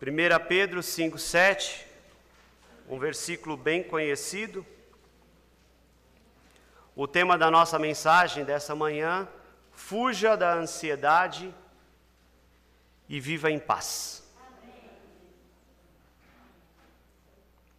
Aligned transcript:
1 0.00 0.46
Pedro 0.46 0.78
5,7, 0.78 1.84
um 2.88 3.00
versículo 3.00 3.56
bem 3.56 3.82
conhecido. 3.82 4.64
O 6.94 7.08
tema 7.08 7.36
da 7.36 7.50
nossa 7.50 7.80
mensagem 7.80 8.44
dessa 8.44 8.76
manhã: 8.76 9.28
fuja 9.72 10.36
da 10.36 10.54
ansiedade 10.54 11.52
e 13.08 13.18
viva 13.18 13.50
em 13.50 13.58
paz. 13.58 14.22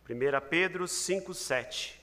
1 0.09 0.49
Pedro 0.49 0.85
5,7 0.85 1.99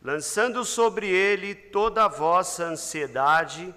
Lançando 0.00 0.64
sobre 0.64 1.06
ele 1.08 1.54
toda 1.54 2.04
a 2.04 2.08
vossa 2.08 2.64
ansiedade, 2.64 3.74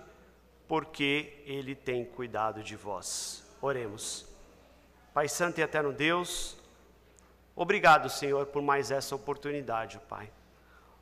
porque 0.67 1.43
ele 1.45 1.75
tem 1.75 2.03
cuidado 2.03 2.63
de 2.63 2.75
vós. 2.75 3.43
Oremos. 3.61 4.34
Pai 5.15 5.29
Santo 5.29 5.59
e 5.59 5.63
Eterno 5.63 5.93
Deus, 5.93 6.57
obrigado, 7.55 8.09
Senhor, 8.09 8.47
por 8.47 8.61
mais 8.61 8.91
essa 8.91 9.15
oportunidade, 9.15 9.97
Pai. 10.09 10.29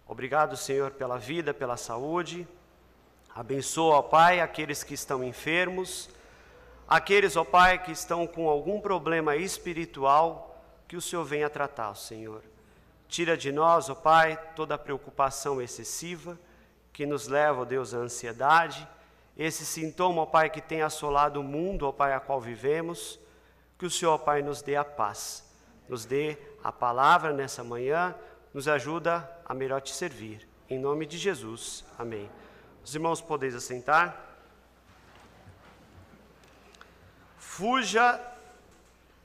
Obrigado, 0.07 0.55
Senhor, 0.55 0.91
pela 0.91 1.17
vida, 1.17 1.51
pela 1.51 1.77
saúde. 1.77 2.47
Abençoa, 3.33 3.95
ó 3.95 4.01
Pai, 4.03 4.39
aqueles 4.39 4.83
que 4.83 4.93
estão 4.93 5.23
enfermos, 5.23 6.11
aqueles, 6.87 7.35
ó 7.35 7.43
Pai, 7.43 7.81
que 7.81 7.91
estão 7.91 8.27
com 8.27 8.47
algum 8.47 8.79
problema 8.79 9.35
espiritual, 9.35 10.63
que 10.87 10.95
o 10.95 11.01
Senhor 11.01 11.23
venha 11.23 11.49
tratar, 11.49 11.95
Senhor. 11.95 12.43
Tira 13.07 13.35
de 13.35 13.51
nós, 13.51 13.89
ó 13.89 13.95
Pai, 13.95 14.39
toda 14.55 14.75
a 14.75 14.77
preocupação 14.77 15.59
excessiva 15.59 16.37
que 16.93 17.07
nos 17.07 17.27
leva, 17.27 17.61
ó 17.61 17.65
Deus, 17.65 17.95
à 17.95 17.97
ansiedade, 17.97 18.87
esse 19.35 19.65
sintoma, 19.65 20.21
ó 20.21 20.25
Pai, 20.27 20.51
que 20.51 20.61
tem 20.61 20.83
assolado 20.83 21.41
o 21.41 21.43
mundo, 21.43 21.87
ó 21.87 21.91
Pai, 21.91 22.13
a 22.13 22.19
qual 22.19 22.39
vivemos 22.39 23.22
que 23.83 23.87
o 23.87 23.91
Senhor, 23.91 24.17
Pai, 24.19 24.41
nos 24.41 24.61
dê 24.61 24.77
a 24.77 24.85
paz, 24.85 25.43
nos 25.89 26.05
dê 26.05 26.37
a 26.63 26.71
palavra 26.71 27.33
nessa 27.33 27.65
manhã, 27.65 28.15
nos 28.53 28.65
ajuda 28.65 29.29
a 29.45 29.53
melhor 29.53 29.81
te 29.81 29.93
servir. 29.93 30.47
Em 30.69 30.79
nome 30.79 31.05
de 31.05 31.17
Jesus. 31.17 31.83
Amém. 31.99 32.31
Os 32.81 32.95
irmãos 32.95 33.19
podeis 33.19 33.53
assentar. 33.53 34.17
Fuja 37.37 38.21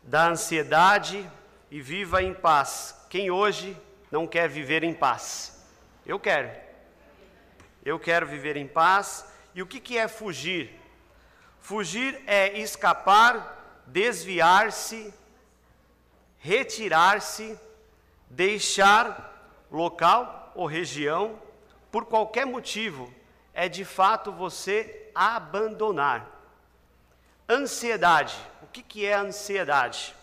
da 0.02 0.26
ansiedade 0.26 1.24
e 1.70 1.80
viva 1.80 2.20
em 2.20 2.34
paz. 2.34 3.06
Quem 3.08 3.30
hoje 3.30 3.80
não 4.10 4.26
quer 4.26 4.48
viver 4.48 4.82
em 4.82 4.92
paz? 4.92 5.64
Eu 6.04 6.18
quero. 6.18 6.50
Eu 7.84 7.96
quero 7.96 8.26
viver 8.26 8.56
em 8.56 8.66
paz. 8.66 9.24
E 9.54 9.62
o 9.62 9.66
que, 9.68 9.78
que 9.78 9.96
é 9.96 10.08
fugir? 10.08 10.76
Fugir 11.60 12.20
é 12.26 12.58
escapar 12.58 13.56
desviar-se, 13.92 15.12
retirar-se, 16.38 17.58
deixar 18.28 19.66
local 19.70 20.52
ou 20.54 20.66
região, 20.66 21.38
por 21.90 22.06
qualquer 22.06 22.46
motivo, 22.46 23.12
é 23.54 23.68
de 23.68 23.84
fato 23.84 24.30
você 24.30 25.10
abandonar. 25.14 26.26
Ansiedade. 27.48 28.36
O 28.62 28.66
que, 28.66 28.82
que 28.82 29.06
é 29.06 29.14
ansiedade? 29.14 30.14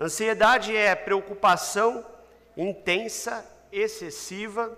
Ansiedade 0.00 0.74
é 0.74 0.94
preocupação 0.94 2.04
intensa, 2.56 3.44
excessiva, 3.70 4.76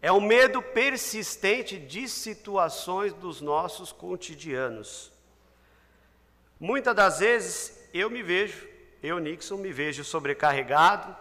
é 0.00 0.12
o 0.12 0.20
medo 0.20 0.62
persistente 0.62 1.76
de 1.76 2.08
situações 2.08 3.12
dos 3.12 3.40
nossos 3.40 3.92
cotidianos. 3.92 5.12
Muitas 6.60 6.94
das 6.94 7.20
vezes 7.20 7.88
eu 7.94 8.10
me 8.10 8.22
vejo, 8.22 8.66
eu, 9.02 9.18
Nixon, 9.18 9.58
me 9.58 9.72
vejo 9.72 10.02
sobrecarregado, 10.02 11.16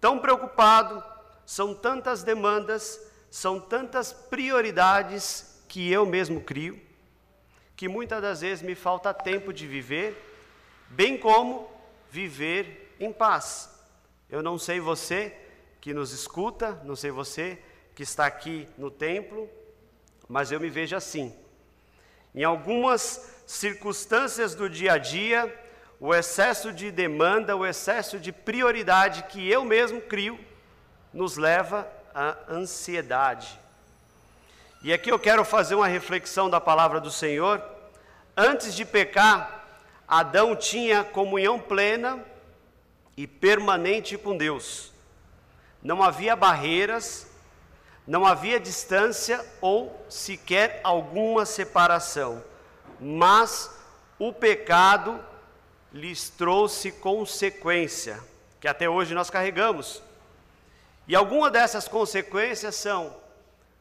tão 0.00 0.18
preocupado, 0.18 1.02
são 1.46 1.74
tantas 1.74 2.22
demandas, 2.22 3.00
são 3.30 3.58
tantas 3.58 4.12
prioridades 4.12 5.62
que 5.66 5.90
eu 5.90 6.04
mesmo 6.04 6.42
crio, 6.42 6.80
que 7.74 7.88
muitas 7.88 8.20
das 8.20 8.40
vezes 8.42 8.62
me 8.62 8.74
falta 8.74 9.14
tempo 9.14 9.52
de 9.52 9.66
viver, 9.66 10.16
bem 10.90 11.16
como 11.16 11.70
viver 12.10 12.94
em 13.00 13.12
paz. 13.12 13.74
Eu 14.28 14.42
não 14.42 14.58
sei 14.58 14.80
você 14.80 15.34
que 15.80 15.94
nos 15.94 16.12
escuta, 16.12 16.80
não 16.84 16.94
sei 16.94 17.10
você 17.10 17.58
que 17.94 18.02
está 18.02 18.26
aqui 18.26 18.68
no 18.76 18.90
templo, 18.90 19.48
mas 20.28 20.52
eu 20.52 20.60
me 20.60 20.68
vejo 20.68 20.94
assim. 20.94 21.34
Em 22.34 22.44
algumas 22.44 23.37
circunstâncias 23.48 24.54
do 24.54 24.68
dia 24.68 24.92
a 24.92 24.98
dia, 24.98 25.52
o 25.98 26.14
excesso 26.14 26.70
de 26.70 26.90
demanda, 26.90 27.56
o 27.56 27.64
excesso 27.64 28.18
de 28.18 28.30
prioridade 28.30 29.22
que 29.22 29.50
eu 29.50 29.64
mesmo 29.64 30.02
crio, 30.02 30.38
nos 31.14 31.38
leva 31.38 31.90
à 32.14 32.36
ansiedade. 32.50 33.58
E 34.82 34.92
aqui 34.92 35.10
eu 35.10 35.18
quero 35.18 35.46
fazer 35.46 35.74
uma 35.74 35.86
reflexão 35.86 36.50
da 36.50 36.60
palavra 36.60 37.00
do 37.00 37.10
Senhor. 37.10 37.62
Antes 38.36 38.74
de 38.74 38.84
pecar, 38.84 39.64
Adão 40.06 40.54
tinha 40.54 41.02
comunhão 41.02 41.58
plena 41.58 42.22
e 43.16 43.26
permanente 43.26 44.18
com 44.18 44.36
Deus. 44.36 44.92
Não 45.82 46.02
havia 46.02 46.36
barreiras, 46.36 47.26
não 48.06 48.26
havia 48.26 48.60
distância 48.60 49.42
ou 49.62 50.04
sequer 50.06 50.82
alguma 50.84 51.46
separação 51.46 52.44
mas 53.00 53.70
o 54.18 54.32
pecado 54.32 55.18
lhes 55.92 56.28
trouxe 56.28 56.92
consequência, 56.92 58.22
que 58.60 58.68
até 58.68 58.88
hoje 58.88 59.14
nós 59.14 59.30
carregamos. 59.30 60.02
E 61.06 61.14
algumas 61.14 61.52
dessas 61.52 61.88
consequências 61.88 62.74
são 62.74 63.16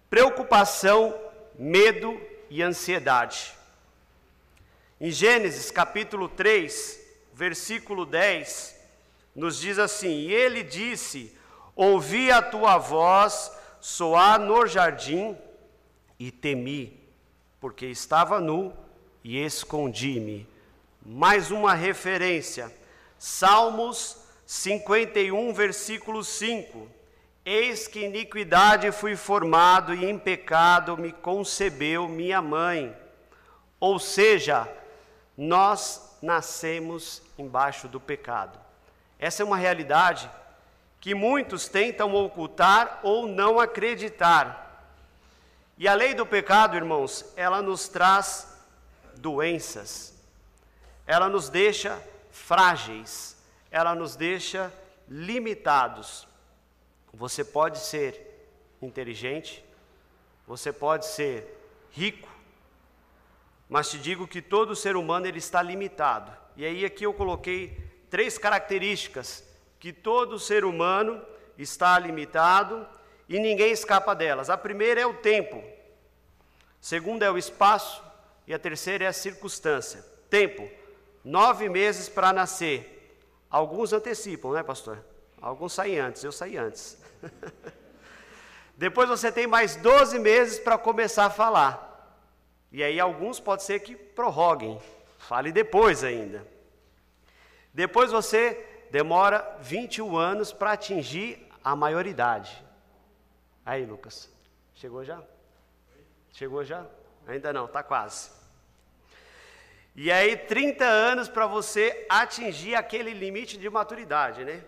preocupação, 0.09 1.13
medo 1.57 2.19
e 2.49 2.61
ansiedade. 2.61 3.53
Em 4.99 5.11
Gênesis 5.11 5.69
capítulo 5.69 6.29
3, 6.29 6.99
versículo 7.33 8.05
10, 8.05 8.75
nos 9.35 9.59
diz 9.59 9.77
assim: 9.77 10.09
E 10.09 10.33
ele 10.33 10.63
disse: 10.63 11.37
Ouvi 11.75 12.31
a 12.31 12.41
tua 12.41 12.77
voz 12.77 13.51
soar 13.79 14.39
no 14.39 14.65
jardim 14.65 15.37
e 16.17 16.31
temi, 16.31 16.99
porque 17.59 17.85
estava 17.85 18.39
nu 18.39 18.73
e 19.27 19.43
escondi-me. 19.43 20.47
Mais 21.05 21.51
uma 21.51 21.73
referência, 21.73 22.73
Salmos 23.19 24.15
51, 24.45 25.53
versículo 25.53 26.23
5. 26.23 26.87
Eis 27.43 27.89
que 27.89 28.05
iniquidade 28.05 28.89
fui 28.93 29.17
formado 29.17 29.93
e 29.93 30.05
em 30.05 30.17
pecado 30.17 30.95
me 30.95 31.11
concebeu 31.11 32.07
minha 32.07 32.41
mãe. 32.41 32.95
Ou 33.81 33.99
seja, 33.99 34.65
nós 35.37 36.17
nascemos 36.21 37.21
embaixo 37.37 37.89
do 37.89 37.99
pecado. 37.99 38.57
Essa 39.19 39.43
é 39.43 39.45
uma 39.45 39.57
realidade 39.57 40.31
que 41.01 41.13
muitos 41.13 41.67
tentam 41.67 42.15
ocultar 42.15 43.01
ou 43.03 43.27
não 43.27 43.59
acreditar. 43.59 44.87
E 45.77 45.85
a 45.85 45.93
lei 45.93 46.13
do 46.13 46.25
pecado, 46.25 46.77
irmãos, 46.77 47.25
ela 47.35 47.61
nos 47.61 47.89
traz 47.89 48.56
doenças, 49.17 50.13
ela 51.05 51.27
nos 51.27 51.49
deixa 51.49 52.01
frágeis, 52.31 53.35
ela 53.71 53.95
nos 53.95 54.15
deixa 54.15 54.71
limitados. 55.07 56.27
Você 57.13 57.43
pode 57.43 57.79
ser 57.79 58.49
inteligente, 58.81 59.63
você 60.45 60.71
pode 60.71 61.05
ser 61.05 61.57
rico, 61.91 62.29
mas 63.67 63.89
te 63.89 63.97
digo 63.97 64.27
que 64.27 64.41
todo 64.41 64.75
ser 64.75 64.95
humano 64.95 65.25
ele 65.25 65.39
está 65.39 65.61
limitado. 65.61 66.31
E 66.55 66.65
aí 66.65 66.85
aqui 66.85 67.03
eu 67.03 67.13
coloquei 67.13 67.77
três 68.09 68.37
características 68.37 69.43
que 69.79 69.91
todo 69.91 70.39
ser 70.39 70.63
humano 70.63 71.21
está 71.57 71.97
limitado 71.99 72.87
e 73.27 73.39
ninguém 73.39 73.71
escapa 73.71 74.13
delas. 74.15 74.49
A 74.49 74.57
primeira 74.57 75.01
é 75.01 75.05
o 75.05 75.13
tempo. 75.13 75.63
Segunda 76.79 77.25
é 77.25 77.31
o 77.31 77.37
espaço 77.37 78.06
e 78.47 78.53
a 78.53 78.59
terceira 78.59 79.03
é 79.03 79.07
a 79.07 79.13
circunstância. 79.13 80.03
Tempo: 80.29 80.69
nove 81.23 81.67
meses 81.67 82.07
para 82.07 82.31
nascer. 82.31 82.93
Alguns 83.49 83.93
antecipam, 83.93 84.53
né, 84.53 84.63
pastor? 84.63 85.03
Alguns 85.41 85.73
saem 85.73 85.99
antes, 85.99 86.23
eu 86.23 86.31
saí 86.31 86.57
antes. 86.57 86.97
Depois 88.75 89.09
você 89.09 89.31
tem 89.31 89.47
mais 89.47 89.75
12 89.75 90.19
meses 90.19 90.59
para 90.59 90.77
começar 90.77 91.25
a 91.25 91.29
falar. 91.29 91.85
E 92.71 92.83
aí 92.83 92.99
alguns 92.99 93.39
pode 93.39 93.63
ser 93.63 93.79
que 93.79 93.95
prorroguem, 93.95 94.79
fale 95.17 95.51
depois 95.51 96.03
ainda. 96.03 96.45
Depois 97.73 98.11
você 98.11 98.85
demora 98.91 99.57
21 99.61 100.17
anos 100.17 100.51
para 100.51 100.73
atingir 100.73 101.47
a 101.63 101.75
maioridade. 101.75 102.63
Aí, 103.65 103.85
Lucas, 103.85 104.29
chegou 104.75 105.03
já? 105.03 105.21
Chegou 106.31 106.63
já? 106.63 106.85
Ainda 107.27 107.51
não, 107.51 107.65
está 107.65 107.83
quase. 107.83 108.36
E 109.99 110.11
aí 110.11 110.37
30 110.37 110.85
anos 110.85 111.27
para 111.27 111.47
você 111.47 112.05
atingir 112.07 112.75
aquele 112.75 113.13
limite 113.13 113.57
de 113.57 113.67
maturidade, 113.67 114.45
né? 114.45 114.63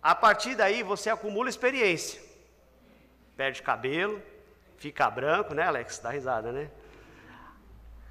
A 0.00 0.14
partir 0.14 0.54
daí 0.54 0.84
você 0.84 1.10
acumula 1.10 1.48
experiência. 1.48 2.22
Perde 3.36 3.60
cabelo, 3.60 4.22
fica 4.76 5.10
branco, 5.10 5.52
né, 5.52 5.64
Alex? 5.64 5.98
Dá 5.98 6.10
risada, 6.10 6.52
né? 6.52 6.70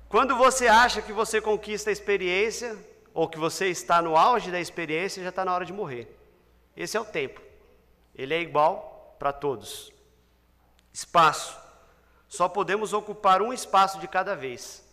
Quando 0.09 0.35
você 0.35 0.67
acha 0.67 1.01
que 1.01 1.13
você 1.13 1.39
conquista 1.39 1.89
a 1.89 1.93
experiência, 1.93 2.77
ou 3.13 3.29
que 3.29 3.37
você 3.37 3.67
está 3.67 4.01
no 4.01 4.17
auge 4.17 4.51
da 4.51 4.59
experiência, 4.59 5.23
já 5.23 5.29
está 5.29 5.45
na 5.45 5.53
hora 5.53 5.65
de 5.65 5.71
morrer. 5.71 6.13
Esse 6.75 6.97
é 6.97 6.99
o 6.99 7.05
tempo. 7.05 7.41
Ele 8.13 8.33
é 8.33 8.41
igual 8.41 9.15
para 9.17 9.31
todos. 9.31 9.93
Espaço. 10.91 11.57
Só 12.27 12.49
podemos 12.49 12.91
ocupar 12.91 13.41
um 13.41 13.53
espaço 13.53 13.99
de 13.99 14.07
cada 14.07 14.35
vez. 14.35 14.86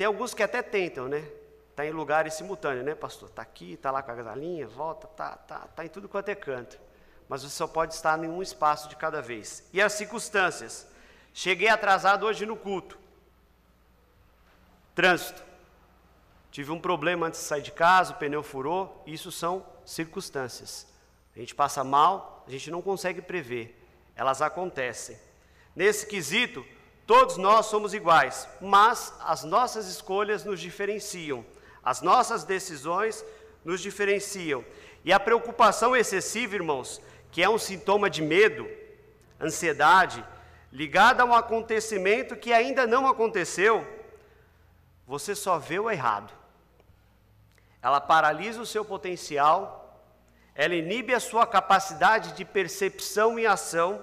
Tem 0.00 0.06
alguns 0.06 0.32
que 0.32 0.42
até 0.42 0.62
tentam, 0.62 1.08
né? 1.08 1.22
Está 1.68 1.84
em 1.84 1.90
lugares 1.90 2.32
simultâneos, 2.32 2.86
né, 2.86 2.94
pastor? 2.94 3.28
Está 3.28 3.42
aqui, 3.42 3.74
está 3.74 3.90
lá 3.90 4.02
com 4.02 4.10
a 4.10 4.14
galinha, 4.14 4.66
volta, 4.66 5.06
está 5.06 5.36
tá, 5.36 5.58
tá 5.58 5.84
em 5.84 5.88
tudo 5.88 6.08
quanto 6.08 6.30
é 6.30 6.34
canto. 6.34 6.80
Mas 7.28 7.42
você 7.42 7.50
só 7.50 7.66
pode 7.66 7.92
estar 7.92 8.18
em 8.24 8.26
um 8.26 8.40
espaço 8.40 8.88
de 8.88 8.96
cada 8.96 9.20
vez. 9.20 9.62
E 9.74 9.82
as 9.82 9.92
circunstâncias. 9.92 10.86
Cheguei 11.34 11.68
atrasado 11.68 12.24
hoje 12.24 12.46
no 12.46 12.56
culto. 12.56 12.98
Trânsito. 14.94 15.44
Tive 16.50 16.70
um 16.70 16.80
problema 16.80 17.26
antes 17.26 17.40
de 17.40 17.46
sair 17.46 17.60
de 17.60 17.70
casa, 17.70 18.14
o 18.14 18.16
pneu 18.16 18.42
furou. 18.42 19.04
Isso 19.06 19.30
são 19.30 19.66
circunstâncias. 19.84 20.86
A 21.36 21.40
gente 21.40 21.54
passa 21.54 21.84
mal, 21.84 22.42
a 22.48 22.50
gente 22.50 22.70
não 22.70 22.80
consegue 22.80 23.20
prever. 23.20 23.78
Elas 24.16 24.40
acontecem. 24.40 25.18
Nesse 25.76 26.06
quesito, 26.06 26.64
todos 27.10 27.36
nós 27.36 27.66
somos 27.66 27.92
iguais, 27.92 28.48
mas 28.60 29.12
as 29.18 29.42
nossas 29.42 29.88
escolhas 29.88 30.44
nos 30.44 30.60
diferenciam. 30.60 31.44
As 31.82 32.00
nossas 32.00 32.44
decisões 32.44 33.24
nos 33.64 33.80
diferenciam. 33.80 34.64
E 35.04 35.12
a 35.12 35.18
preocupação 35.18 35.96
excessiva, 35.96 36.54
irmãos, 36.54 37.02
que 37.32 37.42
é 37.42 37.48
um 37.48 37.58
sintoma 37.58 38.08
de 38.08 38.22
medo, 38.22 38.64
ansiedade, 39.40 40.24
ligada 40.72 41.24
a 41.24 41.26
um 41.26 41.34
acontecimento 41.34 42.36
que 42.36 42.52
ainda 42.52 42.86
não 42.86 43.08
aconteceu, 43.08 43.84
você 45.04 45.34
só 45.34 45.58
vê 45.58 45.80
o 45.80 45.90
errado. 45.90 46.32
Ela 47.82 48.00
paralisa 48.00 48.62
o 48.62 48.66
seu 48.66 48.84
potencial, 48.84 50.00
ela 50.54 50.76
inibe 50.76 51.12
a 51.12 51.18
sua 51.18 51.44
capacidade 51.44 52.34
de 52.34 52.44
percepção 52.44 53.36
e 53.36 53.48
ação, 53.48 54.00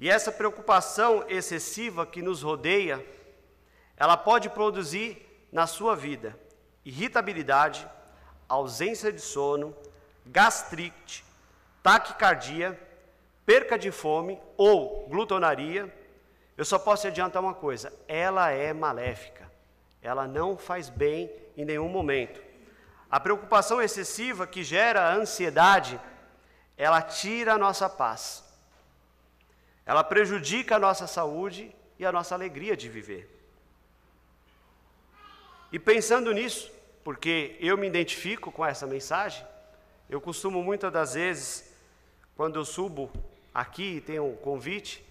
e 0.00 0.08
essa 0.08 0.32
preocupação 0.32 1.24
excessiva 1.28 2.06
que 2.06 2.22
nos 2.22 2.42
rodeia, 2.42 3.04
ela 3.96 4.16
pode 4.16 4.48
produzir 4.48 5.46
na 5.52 5.66
sua 5.66 5.94
vida 5.94 6.34
irritabilidade, 6.82 7.86
ausência 8.48 9.12
de 9.12 9.20
sono, 9.20 9.76
gastrite, 10.24 11.22
taquicardia, 11.82 12.80
perca 13.44 13.78
de 13.78 13.90
fome 13.90 14.40
ou 14.56 15.06
glutonaria. 15.08 15.94
Eu 16.56 16.64
só 16.64 16.78
posso 16.78 17.06
adiantar 17.06 17.42
uma 17.42 17.54
coisa: 17.54 17.92
ela 18.08 18.50
é 18.50 18.72
maléfica, 18.72 19.50
ela 20.00 20.26
não 20.26 20.56
faz 20.56 20.88
bem 20.88 21.30
em 21.56 21.64
nenhum 21.66 21.88
momento. 21.88 22.40
A 23.10 23.20
preocupação 23.20 23.82
excessiva 23.82 24.46
que 24.46 24.64
gera 24.64 25.12
ansiedade, 25.12 26.00
ela 26.76 27.02
tira 27.02 27.54
a 27.54 27.58
nossa 27.58 27.88
paz. 27.88 28.49
Ela 29.90 30.04
prejudica 30.04 30.76
a 30.76 30.78
nossa 30.78 31.08
saúde 31.08 31.74
e 31.98 32.06
a 32.06 32.12
nossa 32.12 32.32
alegria 32.32 32.76
de 32.76 32.88
viver. 32.88 33.28
E 35.72 35.80
pensando 35.80 36.32
nisso, 36.32 36.70
porque 37.02 37.56
eu 37.58 37.76
me 37.76 37.88
identifico 37.88 38.52
com 38.52 38.64
essa 38.64 38.86
mensagem, 38.86 39.44
eu 40.08 40.20
costumo 40.20 40.62
muitas 40.62 40.92
das 40.92 41.14
vezes, 41.14 41.74
quando 42.36 42.54
eu 42.54 42.64
subo 42.64 43.10
aqui 43.52 43.96
e 43.96 44.00
tenho 44.00 44.26
um 44.26 44.36
convite, 44.36 45.04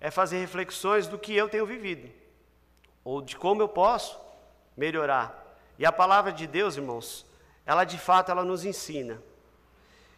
é 0.00 0.10
fazer 0.10 0.38
reflexões 0.38 1.06
do 1.06 1.18
que 1.18 1.36
eu 1.36 1.46
tenho 1.46 1.66
vivido, 1.66 2.10
ou 3.04 3.20
de 3.20 3.36
como 3.36 3.60
eu 3.60 3.68
posso 3.68 4.18
melhorar. 4.74 5.58
E 5.78 5.84
a 5.84 5.92
palavra 5.92 6.32
de 6.32 6.46
Deus, 6.46 6.78
irmãos, 6.78 7.26
ela 7.66 7.84
de 7.84 7.98
fato 7.98 8.30
ela 8.30 8.46
nos 8.46 8.64
ensina. 8.64 9.22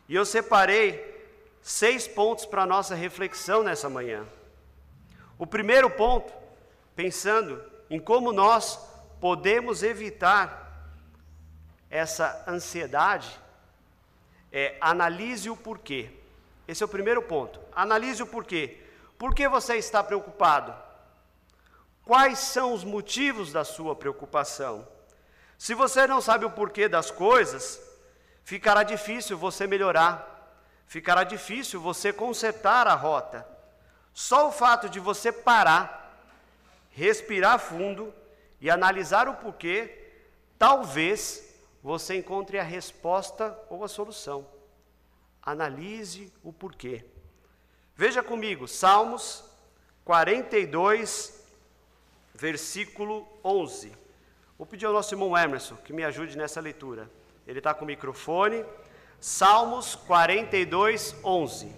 E 0.08 0.14
eu 0.14 0.24
separei 0.24 1.13
seis 1.64 2.06
pontos 2.06 2.44
para 2.44 2.64
a 2.64 2.66
nossa 2.66 2.94
reflexão 2.94 3.62
nessa 3.62 3.88
manhã. 3.88 4.26
O 5.38 5.46
primeiro 5.46 5.88
ponto, 5.88 6.30
pensando 6.94 7.64
em 7.88 7.98
como 7.98 8.34
nós 8.34 8.78
podemos 9.18 9.82
evitar 9.82 10.92
essa 11.88 12.44
ansiedade, 12.46 13.40
é 14.52 14.76
analise 14.78 15.48
o 15.48 15.56
porquê. 15.56 16.10
Esse 16.68 16.82
é 16.82 16.86
o 16.86 16.88
primeiro 16.88 17.22
ponto. 17.22 17.58
Analise 17.74 18.22
o 18.22 18.26
porquê. 18.26 18.82
Por 19.16 19.34
que 19.34 19.48
você 19.48 19.76
está 19.76 20.04
preocupado? 20.04 20.74
Quais 22.04 22.40
são 22.40 22.74
os 22.74 22.84
motivos 22.84 23.50
da 23.50 23.64
sua 23.64 23.96
preocupação? 23.96 24.86
Se 25.56 25.72
você 25.72 26.06
não 26.06 26.20
sabe 26.20 26.44
o 26.44 26.50
porquê 26.50 26.90
das 26.90 27.10
coisas, 27.10 27.80
ficará 28.42 28.82
difícil 28.82 29.38
você 29.38 29.66
melhorar, 29.66 30.33
ficará 30.86 31.24
difícil 31.24 31.80
você 31.80 32.12
consertar 32.12 32.86
a 32.86 32.94
rota. 32.94 33.46
Só 34.12 34.48
o 34.48 34.52
fato 34.52 34.88
de 34.88 35.00
você 35.00 35.32
parar, 35.32 36.18
respirar 36.90 37.58
fundo 37.58 38.14
e 38.60 38.70
analisar 38.70 39.28
o 39.28 39.34
porquê, 39.34 40.12
talvez 40.58 41.54
você 41.82 42.16
encontre 42.16 42.58
a 42.58 42.62
resposta 42.62 43.58
ou 43.68 43.84
a 43.84 43.88
solução. 43.88 44.46
Analise 45.42 46.32
o 46.42 46.52
porquê. 46.52 47.04
Veja 47.96 48.22
comigo, 48.22 48.66
Salmos 48.66 49.44
42, 50.04 51.44
versículo 52.34 53.28
11. 53.44 53.92
Vou 54.56 54.66
pedir 54.66 54.86
ao 54.86 54.92
nosso 54.92 55.14
irmão 55.14 55.36
Emerson 55.36 55.76
que 55.76 55.92
me 55.92 56.04
ajude 56.04 56.38
nessa 56.38 56.60
leitura. 56.60 57.10
Ele 57.46 57.58
está 57.58 57.74
com 57.74 57.84
o 57.84 57.86
microfone. 57.86 58.64
Salmos 59.26 59.94
42, 59.94 61.14
11. 61.24 61.72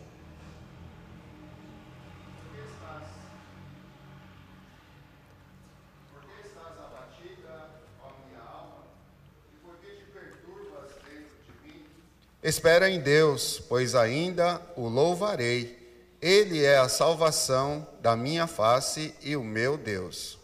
Espera 12.42 12.90
em 12.90 12.98
Deus, 12.98 13.60
pois 13.68 13.94
ainda 13.94 14.60
o 14.74 14.88
louvarei. 14.88 16.18
Ele 16.20 16.64
é 16.64 16.78
a 16.78 16.88
salvação 16.88 17.86
da 18.00 18.16
minha 18.16 18.48
face 18.48 19.14
e 19.22 19.36
o 19.36 19.44
meu 19.44 19.78
Deus. 19.78 20.36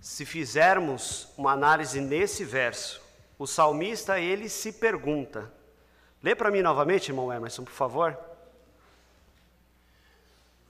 Se 0.00 0.24
fizermos 0.24 1.28
uma 1.36 1.52
análise 1.52 2.00
nesse 2.00 2.42
verso, 2.42 3.02
o 3.38 3.46
salmista 3.46 4.18
ele 4.18 4.48
se 4.48 4.72
pergunta. 4.72 5.59
Lê 6.22 6.34
para 6.34 6.50
mim 6.50 6.62
novamente, 6.62 7.08
irmão 7.08 7.32
Emerson, 7.32 7.64
por 7.64 7.72
favor. 7.72 8.18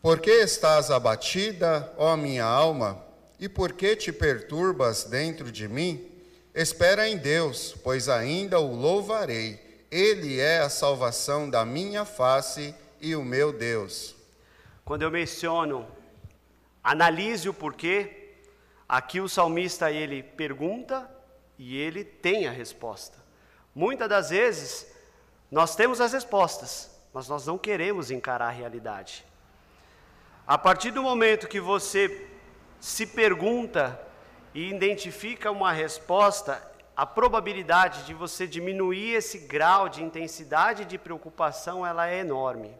Por 0.00 0.20
que 0.20 0.30
estás 0.30 0.90
abatida, 0.90 1.92
ó 1.96 2.16
minha 2.16 2.44
alma, 2.44 3.04
e 3.38 3.48
por 3.48 3.72
que 3.72 3.96
te 3.96 4.12
perturbas 4.12 5.04
dentro 5.04 5.50
de 5.50 5.68
mim? 5.68 6.10
Espera 6.54 7.08
em 7.08 7.16
Deus, 7.16 7.74
pois 7.82 8.08
ainda 8.08 8.58
o 8.58 8.74
louvarei. 8.74 9.84
Ele 9.90 10.38
é 10.38 10.60
a 10.60 10.68
salvação 10.68 11.50
da 11.50 11.64
minha 11.64 12.04
face 12.04 12.74
e 13.00 13.14
o 13.14 13.24
meu 13.24 13.52
Deus. 13.52 14.14
Quando 14.84 15.02
eu 15.02 15.10
menciono, 15.10 15.86
analise 16.82 17.48
o 17.48 17.54
porquê, 17.54 18.20
Aqui 18.90 19.20
o 19.20 19.28
salmista 19.28 19.92
ele 19.92 20.20
pergunta 20.20 21.08
e 21.56 21.76
ele 21.76 22.02
tem 22.02 22.48
a 22.48 22.50
resposta. 22.50 23.16
Muitas 23.72 24.08
das 24.08 24.30
vezes 24.30 24.84
nós 25.50 25.74
temos 25.74 26.00
as 26.00 26.12
respostas, 26.12 26.90
mas 27.12 27.28
nós 27.28 27.46
não 27.46 27.58
queremos 27.58 28.10
encarar 28.10 28.48
a 28.48 28.50
realidade. 28.50 29.24
A 30.46 30.56
partir 30.56 30.90
do 30.90 31.02
momento 31.02 31.48
que 31.48 31.60
você 31.60 32.28
se 32.78 33.06
pergunta 33.06 34.00
e 34.54 34.68
identifica 34.68 35.50
uma 35.50 35.72
resposta, 35.72 36.70
a 36.96 37.04
probabilidade 37.04 38.04
de 38.04 38.14
você 38.14 38.46
diminuir 38.46 39.14
esse 39.14 39.38
grau 39.38 39.88
de 39.88 40.02
intensidade 40.02 40.84
de 40.84 40.98
preocupação 40.98 41.86
ela 41.86 42.08
é 42.08 42.18
enorme. 42.18 42.74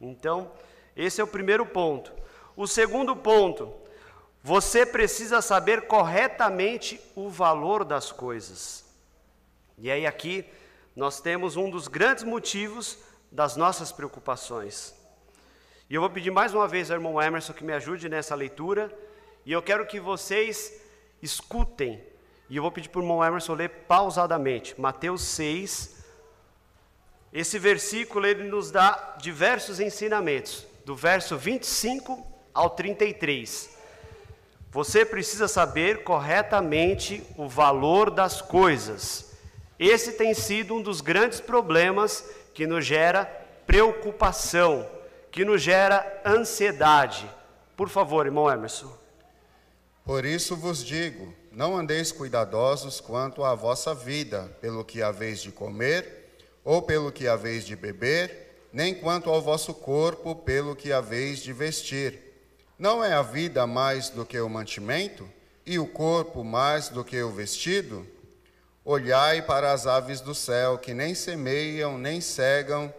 Então, 0.00 0.50
esse 0.96 1.20
é 1.20 1.24
o 1.24 1.28
primeiro 1.28 1.64
ponto. 1.64 2.12
O 2.56 2.66
segundo 2.66 3.16
ponto, 3.16 3.72
você 4.42 4.84
precisa 4.84 5.40
saber 5.40 5.86
corretamente 5.86 7.00
o 7.16 7.28
valor 7.28 7.84
das 7.84 8.12
coisas. 8.12 8.84
E 9.78 9.90
aí 9.90 10.06
aqui 10.06 10.44
nós 10.94 11.20
temos 11.20 11.56
um 11.56 11.68
dos 11.68 11.88
grandes 11.88 12.24
motivos 12.24 12.98
das 13.30 13.56
nossas 13.56 13.90
preocupações. 13.90 14.94
E 15.90 15.94
eu 15.94 16.00
vou 16.00 16.10
pedir 16.10 16.30
mais 16.30 16.54
uma 16.54 16.68
vez 16.68 16.90
ao 16.90 16.96
irmão 16.96 17.20
Emerson 17.20 17.52
que 17.52 17.64
me 17.64 17.72
ajude 17.72 18.08
nessa 18.08 18.34
leitura, 18.34 18.96
e 19.44 19.52
eu 19.52 19.62
quero 19.62 19.86
que 19.86 20.00
vocês 20.00 20.80
escutem 21.20 22.02
E 22.48 22.56
eu 22.56 22.62
vou 22.62 22.70
pedir 22.70 22.88
para 22.90 23.00
o 23.00 23.02
irmão 23.02 23.24
Emerson 23.24 23.54
ler 23.54 23.70
pausadamente. 23.88 24.78
Mateus 24.78 25.22
6. 25.22 26.04
Esse 27.32 27.58
versículo 27.58 28.26
ele 28.26 28.44
nos 28.44 28.70
dá 28.70 29.16
diversos 29.18 29.80
ensinamentos, 29.80 30.66
do 30.84 30.94
verso 30.94 31.36
25 31.36 32.24
ao 32.52 32.70
33. 32.70 33.76
Você 34.70 35.04
precisa 35.04 35.48
saber 35.48 36.04
corretamente 36.04 37.22
o 37.36 37.48
valor 37.48 38.10
das 38.10 38.40
coisas. 38.42 39.33
Esse 39.78 40.12
tem 40.12 40.34
sido 40.34 40.74
um 40.74 40.82
dos 40.82 41.00
grandes 41.00 41.40
problemas 41.40 42.24
que 42.52 42.66
nos 42.66 42.86
gera 42.86 43.24
preocupação, 43.66 44.88
que 45.30 45.44
nos 45.44 45.60
gera 45.60 46.22
ansiedade. 46.24 47.28
Por 47.76 47.88
favor, 47.88 48.26
irmão 48.26 48.50
Emerson. 48.50 48.92
Por 50.04 50.24
isso 50.24 50.54
vos 50.54 50.84
digo: 50.84 51.34
não 51.50 51.76
andeis 51.76 52.12
cuidadosos 52.12 53.00
quanto 53.00 53.42
à 53.42 53.54
vossa 53.54 53.94
vida, 53.94 54.56
pelo 54.60 54.84
que 54.84 55.02
haveis 55.02 55.40
de 55.40 55.50
comer, 55.50 56.28
ou 56.64 56.82
pelo 56.82 57.10
que 57.10 57.26
haveis 57.26 57.64
de 57.64 57.74
beber, 57.74 58.68
nem 58.72 58.94
quanto 58.94 59.30
ao 59.30 59.42
vosso 59.42 59.74
corpo, 59.74 60.36
pelo 60.36 60.76
que 60.76 60.92
haveis 60.92 61.40
de 61.40 61.52
vestir. 61.52 62.20
Não 62.78 63.02
é 63.04 63.12
a 63.12 63.22
vida 63.22 63.66
mais 63.66 64.10
do 64.10 64.26
que 64.26 64.38
o 64.38 64.48
mantimento, 64.48 65.28
e 65.66 65.78
o 65.78 65.86
corpo 65.86 66.44
mais 66.44 66.88
do 66.88 67.04
que 67.04 67.20
o 67.22 67.30
vestido? 67.30 68.06
Olhai 68.86 69.40
para 69.40 69.72
as 69.72 69.86
aves 69.86 70.20
do 70.20 70.34
céu, 70.34 70.76
que 70.76 70.92
nem 70.92 71.14
semeiam, 71.14 71.96
nem 71.96 72.20
cegam, 72.20 72.92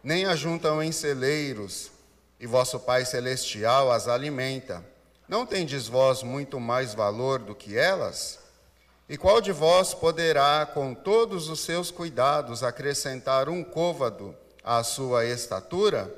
nem 0.00 0.24
ajuntam 0.24 0.80
em 0.80 0.92
celeiros, 0.92 1.90
e 2.38 2.46
vosso 2.46 2.78
Pai 2.78 3.04
Celestial 3.04 3.90
as 3.90 4.06
alimenta. 4.06 4.84
Não 5.28 5.44
tendes 5.44 5.88
vós 5.88 6.22
muito 6.22 6.60
mais 6.60 6.94
valor 6.94 7.40
do 7.40 7.56
que 7.56 7.76
elas? 7.76 8.38
E 9.08 9.16
qual 9.16 9.40
de 9.40 9.50
vós 9.50 9.92
poderá, 9.92 10.64
com 10.64 10.94
todos 10.94 11.48
os 11.48 11.58
seus 11.58 11.90
cuidados, 11.90 12.62
acrescentar 12.62 13.48
um 13.48 13.64
côvado 13.64 14.36
à 14.62 14.84
sua 14.84 15.24
estatura? 15.24 16.08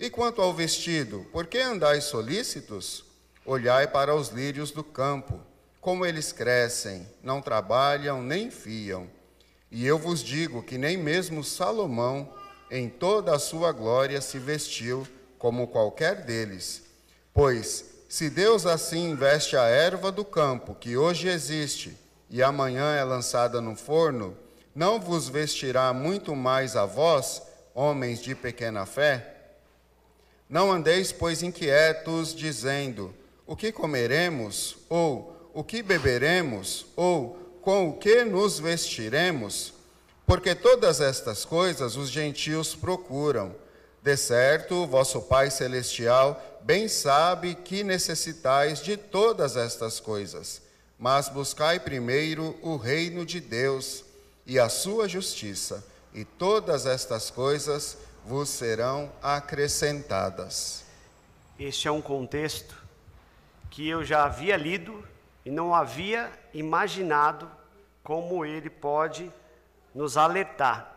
E 0.00 0.08
quanto 0.08 0.40
ao 0.40 0.54
vestido, 0.54 1.26
por 1.30 1.46
que 1.46 1.58
andais 1.58 2.04
solícitos? 2.04 3.04
Olhai 3.44 3.86
para 3.86 4.14
os 4.14 4.30
lírios 4.30 4.70
do 4.70 4.82
campo, 4.82 5.40
como 5.86 6.04
eles 6.04 6.32
crescem, 6.32 7.06
não 7.22 7.40
trabalham 7.40 8.20
nem 8.20 8.50
fiam. 8.50 9.06
E 9.70 9.86
eu 9.86 9.96
vos 9.96 10.20
digo 10.20 10.60
que 10.60 10.76
nem 10.76 10.96
mesmo 10.96 11.44
Salomão, 11.44 12.34
em 12.68 12.88
toda 12.88 13.32
a 13.32 13.38
sua 13.38 13.70
glória, 13.70 14.20
se 14.20 14.36
vestiu 14.36 15.06
como 15.38 15.68
qualquer 15.68 16.24
deles. 16.24 16.82
Pois, 17.32 17.84
se 18.08 18.28
Deus 18.28 18.66
assim 18.66 19.14
veste 19.14 19.56
a 19.56 19.62
erva 19.62 20.10
do 20.10 20.24
campo, 20.24 20.74
que 20.74 20.96
hoje 20.96 21.28
existe 21.28 21.96
e 22.28 22.42
amanhã 22.42 22.96
é 22.96 23.04
lançada 23.04 23.60
no 23.60 23.76
forno, 23.76 24.36
não 24.74 25.00
vos 25.00 25.28
vestirá 25.28 25.92
muito 25.92 26.34
mais 26.34 26.74
a 26.74 26.84
vós, 26.84 27.40
homens 27.72 28.20
de 28.20 28.34
pequena 28.34 28.86
fé? 28.86 29.36
Não 30.50 30.72
andeis, 30.72 31.12
pois, 31.12 31.44
inquietos, 31.44 32.34
dizendo: 32.34 33.14
O 33.46 33.54
que 33.54 33.70
comeremos? 33.70 34.78
Ou 34.88 35.35
o 35.56 35.64
que 35.64 35.82
beberemos? 35.82 36.84
Ou 36.94 37.30
com 37.62 37.88
o 37.88 37.94
que 37.94 38.26
nos 38.26 38.60
vestiremos? 38.60 39.72
Porque 40.26 40.54
todas 40.54 41.00
estas 41.00 41.46
coisas 41.46 41.96
os 41.96 42.10
gentios 42.10 42.74
procuram. 42.74 43.56
De 44.02 44.18
certo, 44.18 44.86
vosso 44.86 45.22
Pai 45.22 45.50
Celestial 45.50 46.60
bem 46.60 46.88
sabe 46.88 47.54
que 47.54 47.82
necessitais 47.82 48.80
de 48.80 48.98
todas 48.98 49.56
estas 49.56 49.98
coisas, 49.98 50.60
mas 50.98 51.30
buscai 51.30 51.80
primeiro 51.80 52.54
o 52.60 52.76
reino 52.76 53.24
de 53.24 53.40
Deus 53.40 54.04
e 54.44 54.58
a 54.58 54.68
sua 54.68 55.08
justiça, 55.08 55.82
e 56.12 56.22
todas 56.22 56.84
estas 56.84 57.30
coisas 57.30 57.96
vos 58.26 58.50
serão 58.50 59.10
acrescentadas. 59.22 60.84
Este 61.58 61.88
é 61.88 61.90
um 61.90 62.02
contexto 62.02 62.76
que 63.70 63.88
eu 63.88 64.04
já 64.04 64.24
havia 64.24 64.56
lido 64.56 65.02
e 65.46 65.50
não 65.50 65.72
havia 65.72 66.28
imaginado 66.52 67.48
como 68.02 68.44
ele 68.44 68.68
pode 68.68 69.32
nos 69.94 70.16
alertar. 70.16 70.92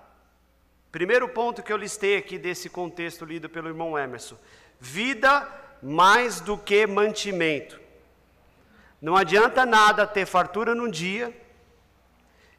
Primeiro 0.92 1.30
ponto 1.30 1.62
que 1.62 1.72
eu 1.72 1.78
listei 1.78 2.18
aqui 2.18 2.36
desse 2.36 2.68
contexto 2.68 3.24
lido 3.24 3.48
pelo 3.48 3.68
irmão 3.68 3.96
Emerson: 3.96 4.36
vida 4.80 5.48
mais 5.84 6.42
do 6.42 6.58
que 6.58 6.88
mantimento. 6.88 7.80
Não 9.00 9.16
adianta 9.16 9.68
nada 9.68 10.08
ter 10.08 10.26
fartura 10.26 10.74
num 10.74 10.90
dia 10.90 11.32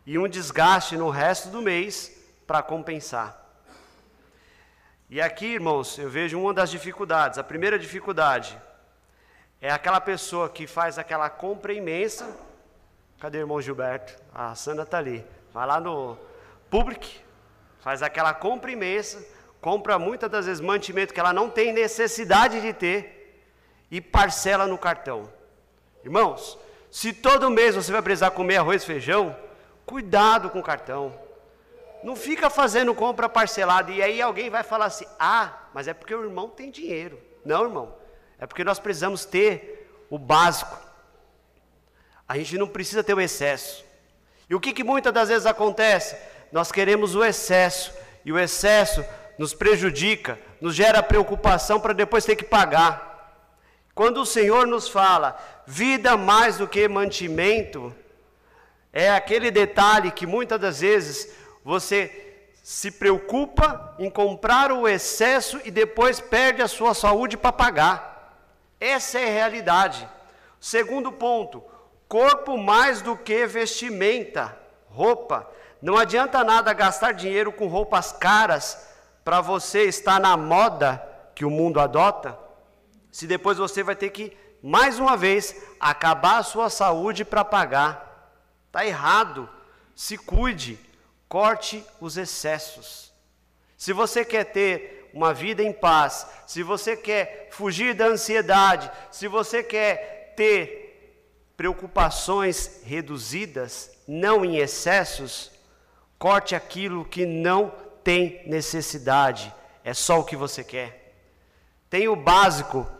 e 0.06 0.16
um 0.16 0.28
desgaste 0.28 0.97
no 0.97 1.11
resto 1.11 1.49
do 1.49 1.61
mês 1.61 2.16
para 2.47 2.62
compensar. 2.62 3.37
E 5.11 5.20
aqui, 5.20 5.47
irmãos, 5.47 5.99
eu 5.99 6.09
vejo 6.09 6.40
uma 6.40 6.54
das 6.54 6.70
dificuldades. 6.70 7.37
A 7.37 7.42
primeira 7.42 7.76
dificuldade 7.76 8.56
é 9.61 9.71
aquela 9.71 10.00
pessoa 10.00 10.49
que 10.49 10.67
faz 10.67 10.99
aquela 10.99 11.29
compra 11.29 11.73
imensa. 11.73 12.37
Cadê 13.19 13.38
o 13.38 13.43
irmão 13.43 13.61
Gilberto? 13.61 14.14
A 14.35 14.55
Sandra 14.55 14.85
está 14.85 14.99
ali. 14.99 15.25
Vai 15.52 15.67
lá 15.67 15.81
no 15.81 16.17
Public, 16.71 17.21
faz 17.81 18.02
aquela 18.02 18.33
compra 18.33 18.71
imensa 18.71 19.21
compra 19.61 19.99
muitas 19.99 20.31
das 20.31 20.47
vezes 20.47 20.61
mantimento 20.61 21.12
que 21.12 21.21
ela 21.21 21.33
não 21.33 21.50
tem 21.50 21.73
necessidade 21.73 22.61
de 22.61 22.73
ter 22.73 23.45
e 23.90 24.00
parcela 24.00 24.67
no 24.67 24.79
cartão. 24.79 25.31
Irmãos, 26.02 26.59
se 26.90 27.12
todo 27.12 27.50
mês 27.50 27.75
você 27.75 27.93
vai 27.93 28.02
precisar 28.02 28.31
comer 28.31 28.57
arroz 28.57 28.83
e 28.83 28.87
feijão, 28.87 29.37
cuidado 29.85 30.49
com 30.50 30.61
o 30.61 30.62
cartão. 30.62 31.14
Não 32.02 32.17
fica 32.17 32.49
fazendo 32.49 32.95
compra 32.95 33.29
parcelada 33.29 33.90
e 33.93 34.02
aí 34.02 34.23
alguém 34.23 34.49
vai 34.49 34.62
falar 34.62 34.87
assim: 34.87 35.05
"Ah, 35.19 35.69
mas 35.75 35.87
é 35.87 35.93
porque 35.93 36.14
o 36.14 36.25
irmão 36.25 36.49
tem 36.49 36.71
dinheiro". 36.71 37.21
Não, 37.45 37.64
irmão. 37.64 37.95
É 38.40 38.47
porque 38.47 38.64
nós 38.64 38.78
precisamos 38.78 39.26
ter 39.26 40.06
o 40.09 40.18
básico. 40.18 40.76
A 42.26 42.37
gente 42.38 42.56
não 42.56 42.66
precisa 42.66 43.04
ter 43.04 43.12
o 43.12 43.20
excesso. 43.20 43.85
E 44.49 44.54
o 44.54 44.61
que, 44.61 44.73
que 44.73 44.82
muitas 44.82 45.12
das 45.12 45.28
vezes 45.28 45.47
acontece? 45.47 46.16
Nós 46.50 46.73
queremos 46.73 47.14
o 47.14 47.23
excesso, 47.23 47.92
e 48.25 48.32
o 48.32 48.38
excesso 48.38 49.04
nos 49.38 49.54
prejudica, 49.54 50.38
nos 50.61 50.75
gera 50.75 51.02
preocupação 51.02 51.78
para 51.78 51.92
depois 51.92 52.25
ter 52.25 52.35
que 52.35 52.44
pagar. 52.44 53.09
Quando 53.94 54.23
o 54.23 54.26
Senhor 54.26 54.66
nos 54.66 54.88
fala, 54.88 55.38
vida 55.66 56.16
mais 56.16 56.56
do 56.56 56.66
que 56.66 56.88
mantimento, 56.88 57.94
é 58.92 59.11
aquele 59.11 59.50
detalhe 59.50 60.11
que 60.11 60.26
muitas 60.26 60.59
das 60.59 60.80
vezes 60.80 61.32
você 61.64 62.47
se 62.62 62.90
preocupa 62.90 63.94
em 63.99 64.11
comprar 64.11 64.73
o 64.73 64.88
excesso 64.88 65.61
e 65.64 65.70
depois 65.70 66.20
perde 66.20 66.62
a 66.62 66.68
sua 66.68 66.94
saúde 66.94 67.37
para 67.37 67.52
pagar. 67.52 68.10
Essa 68.81 69.21
é 69.21 69.29
a 69.29 69.33
realidade. 69.33 70.09
Segundo 70.59 71.13
ponto, 71.13 71.63
corpo 72.09 72.57
mais 72.57 73.03
do 73.03 73.17
que 73.17 73.47
vestimenta, 73.47 74.59
roupa. 74.89 75.49
Não 75.81 75.97
adianta 75.97 76.43
nada 76.43 76.73
gastar 76.73 77.13
dinheiro 77.13 77.53
com 77.53 77.67
roupas 77.67 78.11
caras 78.11 78.89
para 79.23 79.41
você 79.41 79.85
estar 79.85 80.19
na 80.19 80.37
moda 80.37 81.07
que 81.35 81.45
o 81.45 81.51
mundo 81.51 81.79
adota, 81.79 82.39
se 83.11 83.27
depois 83.27 83.59
você 83.59 83.83
vai 83.83 83.97
ter 83.97 84.11
que, 84.11 84.37
mais 84.63 84.99
uma 84.99 85.17
vez, 85.17 85.55
acabar 85.79 86.39
a 86.39 86.43
sua 86.43 86.71
saúde 86.71 87.25
para 87.25 87.45
pagar. 87.45 88.31
Está 88.67 88.87
errado. 88.87 89.49
Se 89.95 90.17
cuide, 90.17 90.79
corte 91.29 91.85
os 92.01 92.17
excessos. 92.17 93.13
Se 93.77 93.93
você 93.93 94.25
quer 94.25 94.45
ter 94.45 95.00
uma 95.12 95.35
vida 95.35 95.62
em 95.62 95.73
paz, 95.73 96.26
se 96.47 96.62
você 96.62 96.97
quer 96.97 97.49
fugir 97.50 97.95
da 97.95 98.07
ansiedade, 98.07 98.90
se 99.11 99.26
você 99.29 99.62
quer 99.62 100.35
ter 100.37 100.81
preocupações 101.57 102.81
reduzidas, 102.85 103.90
não 104.07 104.45
em 104.45 104.57
excessos, 104.57 105.50
corte 106.19 106.55
aquilo 106.55 107.05
que 107.05 107.26
não 107.26 107.73
tem 108.02 108.43
necessidade, 108.47 109.55
é 109.85 109.93
só 109.93 110.21
o 110.21 110.25
que 110.25 110.37
você 110.37 110.64
quer. 110.64 111.14
Tem 111.88 112.09
o 112.09 112.17
básico 112.17 112.90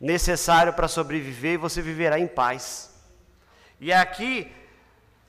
necessário 0.00 0.72
para 0.72 0.86
sobreviver 0.86 1.54
e 1.54 1.56
você 1.56 1.80
viverá 1.80 2.18
em 2.18 2.26
paz. 2.26 2.94
E 3.80 3.92
aqui, 3.92 4.52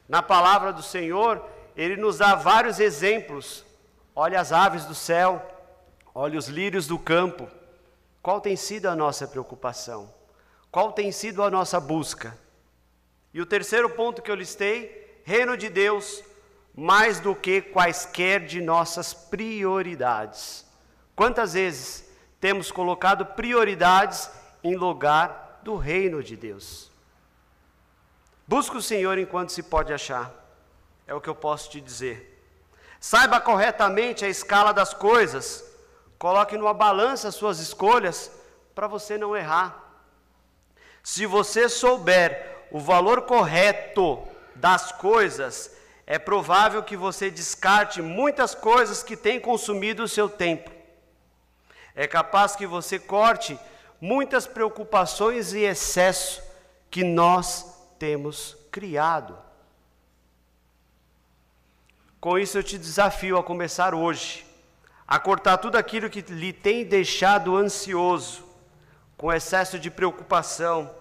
na 0.07 0.21
palavra 0.21 0.73
do 0.73 0.83
Senhor, 0.83 1.43
ele 1.75 1.95
nos 1.95 2.17
dá 2.17 2.35
vários 2.35 2.79
exemplos. 2.79 3.65
Olha 4.15 4.39
as 4.39 4.51
aves 4.51 4.85
do 4.85 4.95
céu, 4.95 5.54
olha 6.15 6.39
os 6.39 6.47
lírios 6.47 6.87
do 6.87 6.97
campo. 6.97 7.49
Qual 8.23 8.39
tem 8.39 8.55
sido 8.55 8.87
a 8.87 8.95
nossa 8.95 9.27
preocupação? 9.27 10.11
Qual 10.71 10.93
tem 10.93 11.11
sido 11.11 11.43
a 11.43 11.51
nossa 11.51 11.79
busca? 11.79 12.35
E 13.33 13.41
o 13.41 13.45
terceiro 13.45 13.89
ponto 13.89 14.21
que 14.21 14.31
eu 14.31 14.35
listei: 14.35 15.21
reino 15.25 15.57
de 15.57 15.69
Deus, 15.69 16.23
mais 16.73 17.19
do 17.19 17.35
que 17.35 17.61
quaisquer 17.61 18.45
de 18.45 18.61
nossas 18.61 19.13
prioridades. 19.13 20.65
Quantas 21.15 21.53
vezes 21.53 22.09
temos 22.39 22.71
colocado 22.71 23.25
prioridades 23.25 24.29
em 24.63 24.75
lugar 24.75 25.59
do 25.63 25.75
reino 25.75 26.23
de 26.23 26.35
Deus? 26.35 26.89
Busque 28.47 28.77
o 28.77 28.81
Senhor 28.81 29.17
enquanto 29.17 29.51
se 29.51 29.63
pode 29.63 29.91
achar, 29.91 30.31
é 31.07 31.13
o 31.13 31.21
que 31.21 31.29
eu 31.29 31.35
posso 31.35 31.69
te 31.69 31.81
dizer. 31.81 32.31
Saiba 32.99 33.39
corretamente 33.39 34.23
a 34.23 34.29
escala 34.29 34.71
das 34.71 34.93
coisas, 34.93 35.74
coloque 36.17 36.57
numa 36.57 36.73
balança 36.73 37.27
as 37.27 37.35
suas 37.35 37.59
escolhas 37.59 38.31
para 38.73 38.87
você 38.87 39.17
não 39.17 39.35
errar. 39.35 39.83
Se 41.03 41.25
você 41.25 41.69
souber 41.69 42.67
o 42.71 42.79
valor 42.79 43.21
correto 43.23 44.27
das 44.55 44.91
coisas, 44.91 45.71
é 46.07 46.19
provável 46.19 46.83
que 46.83 46.95
você 46.95 47.29
descarte 47.31 48.01
muitas 48.01 48.53
coisas 48.53 49.01
que 49.01 49.17
têm 49.17 49.39
consumido 49.39 50.03
o 50.03 50.07
seu 50.07 50.29
tempo. 50.29 50.71
É 51.95 52.07
capaz 52.07 52.55
que 52.55 52.67
você 52.67 52.99
corte 52.99 53.57
muitas 54.01 54.45
preocupações 54.45 55.53
e 55.53 55.59
excesso 55.59 56.43
que 56.91 57.03
nós 57.03 57.65
temos 57.97 58.57
criado. 58.71 59.37
Com 62.19 62.37
isso 62.37 62.57
eu 62.57 62.63
te 62.63 62.77
desafio 62.77 63.37
a 63.37 63.43
começar 63.43 63.93
hoje, 63.95 64.44
a 65.07 65.19
cortar 65.19 65.57
tudo 65.57 65.75
aquilo 65.75 66.09
que 66.09 66.21
lhe 66.21 66.51
tem 66.51 66.83
deixado 66.83 67.55
ansioso, 67.55 68.43
com 69.17 69.31
excesso 69.31 69.77
de 69.77 69.91
preocupação, 69.91 70.93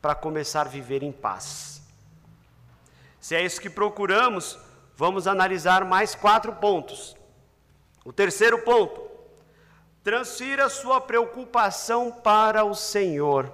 para 0.00 0.14
começar 0.14 0.62
a 0.62 0.70
viver 0.70 1.02
em 1.02 1.12
paz. 1.12 1.82
Se 3.20 3.34
é 3.34 3.44
isso 3.44 3.60
que 3.60 3.70
procuramos, 3.70 4.58
vamos 4.96 5.26
analisar 5.26 5.84
mais 5.84 6.14
quatro 6.14 6.52
pontos. 6.54 7.16
O 8.04 8.12
terceiro 8.12 8.58
ponto: 8.58 9.00
transfira 10.02 10.68
sua 10.68 11.00
preocupação 11.00 12.10
para 12.10 12.64
o 12.64 12.74
Senhor. 12.74 13.52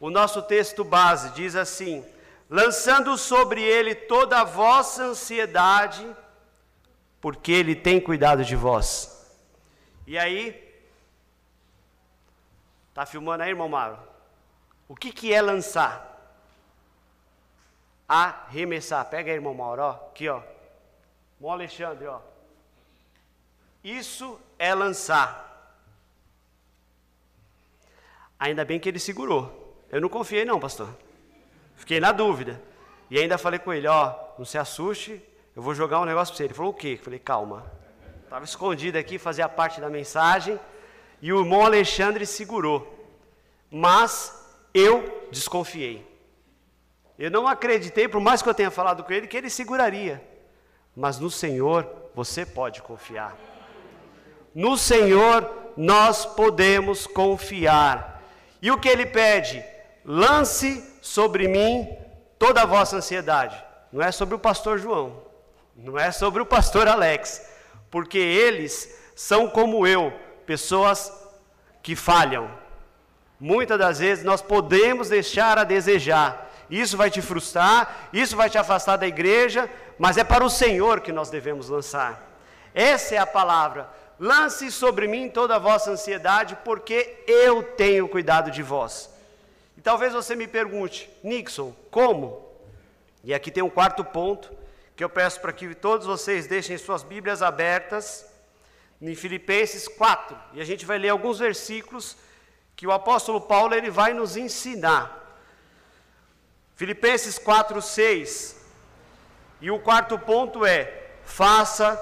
O 0.00 0.08
nosso 0.08 0.40
texto 0.42 0.82
base 0.82 1.30
diz 1.30 1.54
assim: 1.54 2.04
lançando 2.48 3.16
sobre 3.18 3.62
ele 3.62 3.94
toda 3.94 4.40
a 4.40 4.44
vossa 4.44 5.04
ansiedade, 5.04 6.06
porque 7.20 7.52
ele 7.52 7.74
tem 7.74 8.00
cuidado 8.00 8.44
de 8.44 8.56
vós. 8.56 9.16
E 10.06 10.18
aí, 10.18 10.82
tá 12.94 13.04
filmando 13.04 13.42
aí, 13.42 13.50
irmão 13.50 13.68
Mauro? 13.68 13.98
O 14.88 14.96
que, 14.96 15.12
que 15.12 15.32
é 15.32 15.40
lançar? 15.40 16.06
Arremessar. 18.08 19.04
Pega 19.08 19.30
aí, 19.30 19.36
irmão 19.36 19.54
Mauro, 19.54 19.82
ó, 19.82 19.90
aqui, 19.90 20.28
ó. 20.28 20.42
Irmão 21.38 21.52
Alexandre, 21.52 22.06
ó. 22.06 22.20
Isso 23.84 24.40
é 24.58 24.74
lançar. 24.74 25.46
Ainda 28.38 28.64
bem 28.64 28.80
que 28.80 28.88
ele 28.88 28.98
segurou. 28.98 29.76
Eu 29.90 30.00
não 30.00 30.08
confiei, 30.08 30.44
não, 30.44 30.58
pastor. 30.58 30.88
Fiquei 31.76 32.00
na 32.00 32.12
dúvida. 32.12 32.60
E 33.10 33.18
ainda 33.18 33.36
falei 33.36 33.58
com 33.58 33.72
ele: 33.72 33.86
Ó, 33.86 34.14
não 34.38 34.44
se 34.44 34.56
assuste, 34.56 35.22
eu 35.54 35.62
vou 35.62 35.74
jogar 35.74 36.00
um 36.00 36.04
negócio 36.04 36.32
para 36.32 36.38
você. 36.38 36.44
Ele 36.44 36.54
falou: 36.54 36.72
O 36.72 36.74
quê? 36.74 36.96
Eu 36.98 37.04
falei: 37.04 37.18
Calma. 37.18 37.70
Estava 38.24 38.44
escondido 38.44 38.96
aqui, 38.96 39.18
fazia 39.18 39.48
parte 39.48 39.80
da 39.80 39.90
mensagem. 39.90 40.58
E 41.20 41.32
o 41.32 41.40
irmão 41.40 41.64
Alexandre 41.64 42.24
segurou. 42.24 42.96
Mas 43.70 44.32
eu 44.72 45.26
desconfiei. 45.30 46.08
Eu 47.18 47.30
não 47.30 47.46
acreditei, 47.46 48.08
por 48.08 48.20
mais 48.20 48.40
que 48.40 48.48
eu 48.48 48.54
tenha 48.54 48.70
falado 48.70 49.04
com 49.04 49.12
ele, 49.12 49.26
que 49.26 49.36
ele 49.36 49.50
seguraria. 49.50 50.24
Mas 50.96 51.18
no 51.18 51.30
Senhor 51.30 51.86
você 52.14 52.46
pode 52.46 52.80
confiar. 52.82 53.36
No 54.54 54.76
Senhor 54.76 55.50
nós 55.76 56.24
podemos 56.24 57.06
confiar. 57.06 58.22
E 58.62 58.70
o 58.70 58.78
que 58.78 58.88
ele 58.88 59.06
pede? 59.06 59.62
Lance 60.04 60.82
sobre 61.02 61.46
mim 61.48 61.88
toda 62.38 62.62
a 62.62 62.66
vossa 62.66 62.96
ansiedade. 62.96 63.62
Não 63.92 64.02
é 64.02 64.10
sobre 64.12 64.34
o 64.34 64.38
pastor 64.38 64.78
João, 64.78 65.22
não 65.82 65.98
é 65.98 66.12
sobre 66.12 66.42
o 66.42 66.46
pastor 66.46 66.86
Alex, 66.86 67.46
porque 67.90 68.18
eles 68.18 68.94
são 69.16 69.48
como 69.48 69.86
eu, 69.86 70.12
pessoas 70.44 71.12
que 71.82 71.96
falham. 71.96 72.50
Muitas 73.38 73.78
das 73.78 73.98
vezes 73.98 74.22
nós 74.22 74.42
podemos 74.42 75.08
deixar 75.08 75.58
a 75.58 75.64
desejar. 75.64 76.50
Isso 76.68 76.96
vai 76.96 77.10
te 77.10 77.22
frustrar, 77.22 78.08
isso 78.12 78.36
vai 78.36 78.50
te 78.50 78.58
afastar 78.58 78.96
da 78.96 79.06
igreja, 79.06 79.68
mas 79.98 80.18
é 80.18 80.24
para 80.24 80.44
o 80.44 80.50
Senhor 80.50 81.00
que 81.00 81.12
nós 81.12 81.30
devemos 81.30 81.68
lançar. 81.68 82.28
Essa 82.74 83.14
é 83.14 83.18
a 83.18 83.26
palavra. 83.26 83.88
Lance 84.18 84.70
sobre 84.70 85.08
mim 85.08 85.30
toda 85.30 85.56
a 85.56 85.58
vossa 85.58 85.90
ansiedade, 85.90 86.56
porque 86.62 87.24
eu 87.26 87.62
tenho 87.62 88.06
cuidado 88.06 88.50
de 88.50 88.62
vós. 88.62 89.08
E 89.78 89.80
talvez 89.80 90.12
você 90.12 90.36
me 90.36 90.46
pergunte, 90.46 91.10
Nixon, 91.24 91.74
como? 91.90 92.46
E 93.24 93.32
aqui 93.32 93.50
tem 93.50 93.62
um 93.62 93.70
quarto 93.70 94.04
ponto 94.04 94.60
que 95.00 95.04
eu 95.04 95.08
peço 95.08 95.40
para 95.40 95.50
que 95.50 95.74
todos 95.74 96.06
vocês 96.06 96.46
deixem 96.46 96.76
suas 96.76 97.02
Bíblias 97.02 97.40
abertas 97.40 98.26
em 99.00 99.14
Filipenses 99.14 99.88
4. 99.88 100.36
E 100.52 100.60
a 100.60 100.64
gente 100.64 100.84
vai 100.84 100.98
ler 100.98 101.08
alguns 101.08 101.38
versículos 101.38 102.18
que 102.76 102.86
o 102.86 102.92
apóstolo 102.92 103.40
Paulo 103.40 103.74
ele 103.74 103.88
vai 103.88 104.12
nos 104.12 104.36
ensinar. 104.36 105.38
Filipenses 106.76 107.38
4, 107.38 107.80
6. 107.80 108.60
E 109.62 109.70
o 109.70 109.78
quarto 109.78 110.18
ponto 110.18 110.66
é: 110.66 111.12
faça 111.24 111.98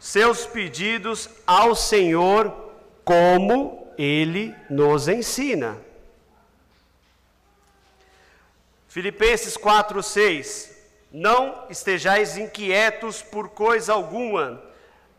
seus 0.00 0.46
pedidos 0.46 1.28
ao 1.46 1.74
Senhor 1.74 2.72
como 3.04 3.92
ele 3.98 4.56
nos 4.70 5.06
ensina. 5.06 5.76
Filipenses 8.88 9.54
4, 9.54 10.02
6. 10.02 10.67
Não 11.10 11.64
estejais 11.70 12.36
inquietos 12.36 13.22
por 13.22 13.48
coisa 13.48 13.94
alguma, 13.94 14.62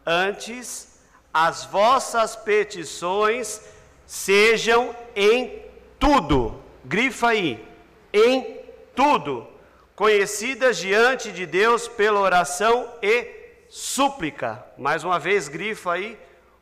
antes 0.06 0.99
as 1.34 1.65
vossas 1.65 2.36
petições 2.36 3.62
sejam 4.06 4.95
em 5.15 5.63
tudo, 5.99 6.62
grifa 6.84 7.30
aí, 7.30 7.65
em 8.13 8.60
tudo, 8.95 9.47
conhecidas 9.95 10.78
diante 10.78 11.32
de 11.32 11.45
Deus 11.45 11.88
pela 11.88 12.19
oração 12.19 12.91
e 13.02 13.39
súplica. 13.69 14.65
Mais 14.78 15.04
uma 15.04 15.19
vez, 15.19 15.47
grifa 15.47 15.93
aí, 15.93 16.19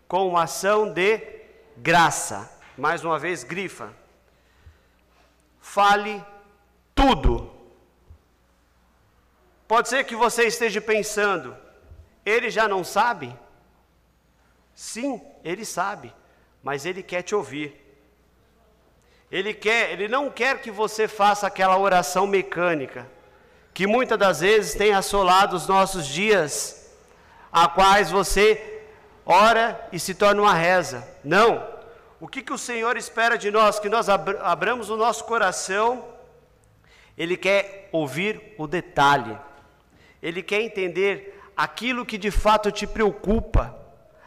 com 0.07 0.37
ação 0.37 0.91
de 0.91 1.21
graça. 1.77 2.51
Mais 2.77 3.03
uma 3.03 3.17
vez, 3.17 3.43
grifa. 3.43 3.93
Fale 5.59 6.23
tudo. 6.93 7.56
Pode 9.67 9.89
ser 9.89 10.03
que 10.05 10.15
você 10.15 10.43
esteja 10.43 10.79
pensando, 10.79 11.55
ele 12.25 12.49
já 12.49 12.67
não 12.67 12.83
sabe? 12.83 13.37
Sim, 14.73 15.21
ele 15.43 15.65
sabe, 15.65 16.13
mas 16.63 16.85
ele 16.85 17.03
quer 17.03 17.21
te 17.21 17.35
ouvir. 17.35 17.83
Ele 19.29 19.53
quer, 19.53 19.91
ele 19.91 20.07
não 20.07 20.29
quer 20.29 20.61
que 20.61 20.71
você 20.71 21.07
faça 21.07 21.47
aquela 21.47 21.77
oração 21.77 22.25
mecânica 22.25 23.09
que 23.73 23.85
muitas 23.85 24.17
das 24.17 24.39
vezes 24.39 24.73
tem 24.73 24.93
assolado 24.93 25.55
os 25.55 25.67
nossos 25.67 26.07
dias, 26.07 26.91
a 27.51 27.67
quais 27.67 28.09
você 28.09 28.81
ora 29.23 29.79
e 29.91 29.99
se 29.99 30.15
torna 30.15 30.41
uma 30.41 30.53
reza. 30.53 31.07
Não. 31.23 31.63
O 32.19 32.27
que, 32.27 32.41
que 32.41 32.53
o 32.53 32.57
Senhor 32.57 32.97
espera 32.97 33.37
de 33.37 33.51
nós? 33.51 33.77
Que 33.77 33.87
nós 33.87 34.09
abramos 34.09 34.89
o 34.89 34.97
nosso 34.97 35.25
coração 35.25 36.03
ele 37.17 37.35
quer 37.35 37.89
ouvir 37.91 38.53
o 38.57 38.67
detalhe. 38.67 39.37
Ele 40.21 40.41
quer 40.41 40.61
entender 40.61 41.39
aquilo 41.55 42.05
que 42.05 42.17
de 42.17 42.31
fato 42.31 42.71
te 42.71 42.85
preocupa. 42.85 43.75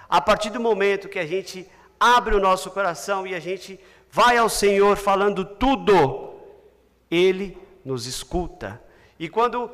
A 0.09 0.21
partir 0.21 0.51
do 0.51 0.61
momento 0.61 1.09
que 1.09 1.19
a 1.19 1.27
gente 1.27 1.69
abre 1.99 2.35
o 2.35 2.41
nosso 2.41 2.71
coração 2.71 3.27
e 3.27 3.35
a 3.35 3.41
gente 3.41 3.79
vai 4.11 4.37
ao 4.37 4.49
Senhor 4.49 4.97
falando 4.97 5.45
tudo, 5.45 6.35
Ele 7.11 7.57
nos 7.85 8.07
escuta. 8.07 8.83
E 9.19 9.29
quando 9.29 9.71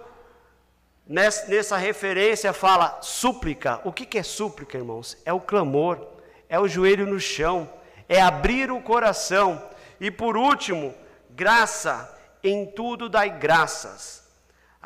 nessa 1.07 1.77
referência 1.77 2.53
fala 2.53 2.99
súplica, 3.01 3.81
o 3.85 3.93
que 3.93 4.19
é 4.19 4.23
súplica, 4.23 4.77
irmãos? 4.77 5.17
É 5.25 5.33
o 5.33 5.41
clamor, 5.41 6.05
é 6.49 6.59
o 6.59 6.69
joelho 6.69 7.07
no 7.07 7.21
chão, 7.21 7.71
é 8.09 8.21
abrir 8.21 8.71
o 8.71 8.83
coração. 8.83 9.63
E 10.01 10.11
por 10.11 10.37
último, 10.37 10.95
graça 11.31 12.13
em 12.43 12.67
tudo 12.67 13.09
dai 13.09 13.31
graças. 13.31 14.26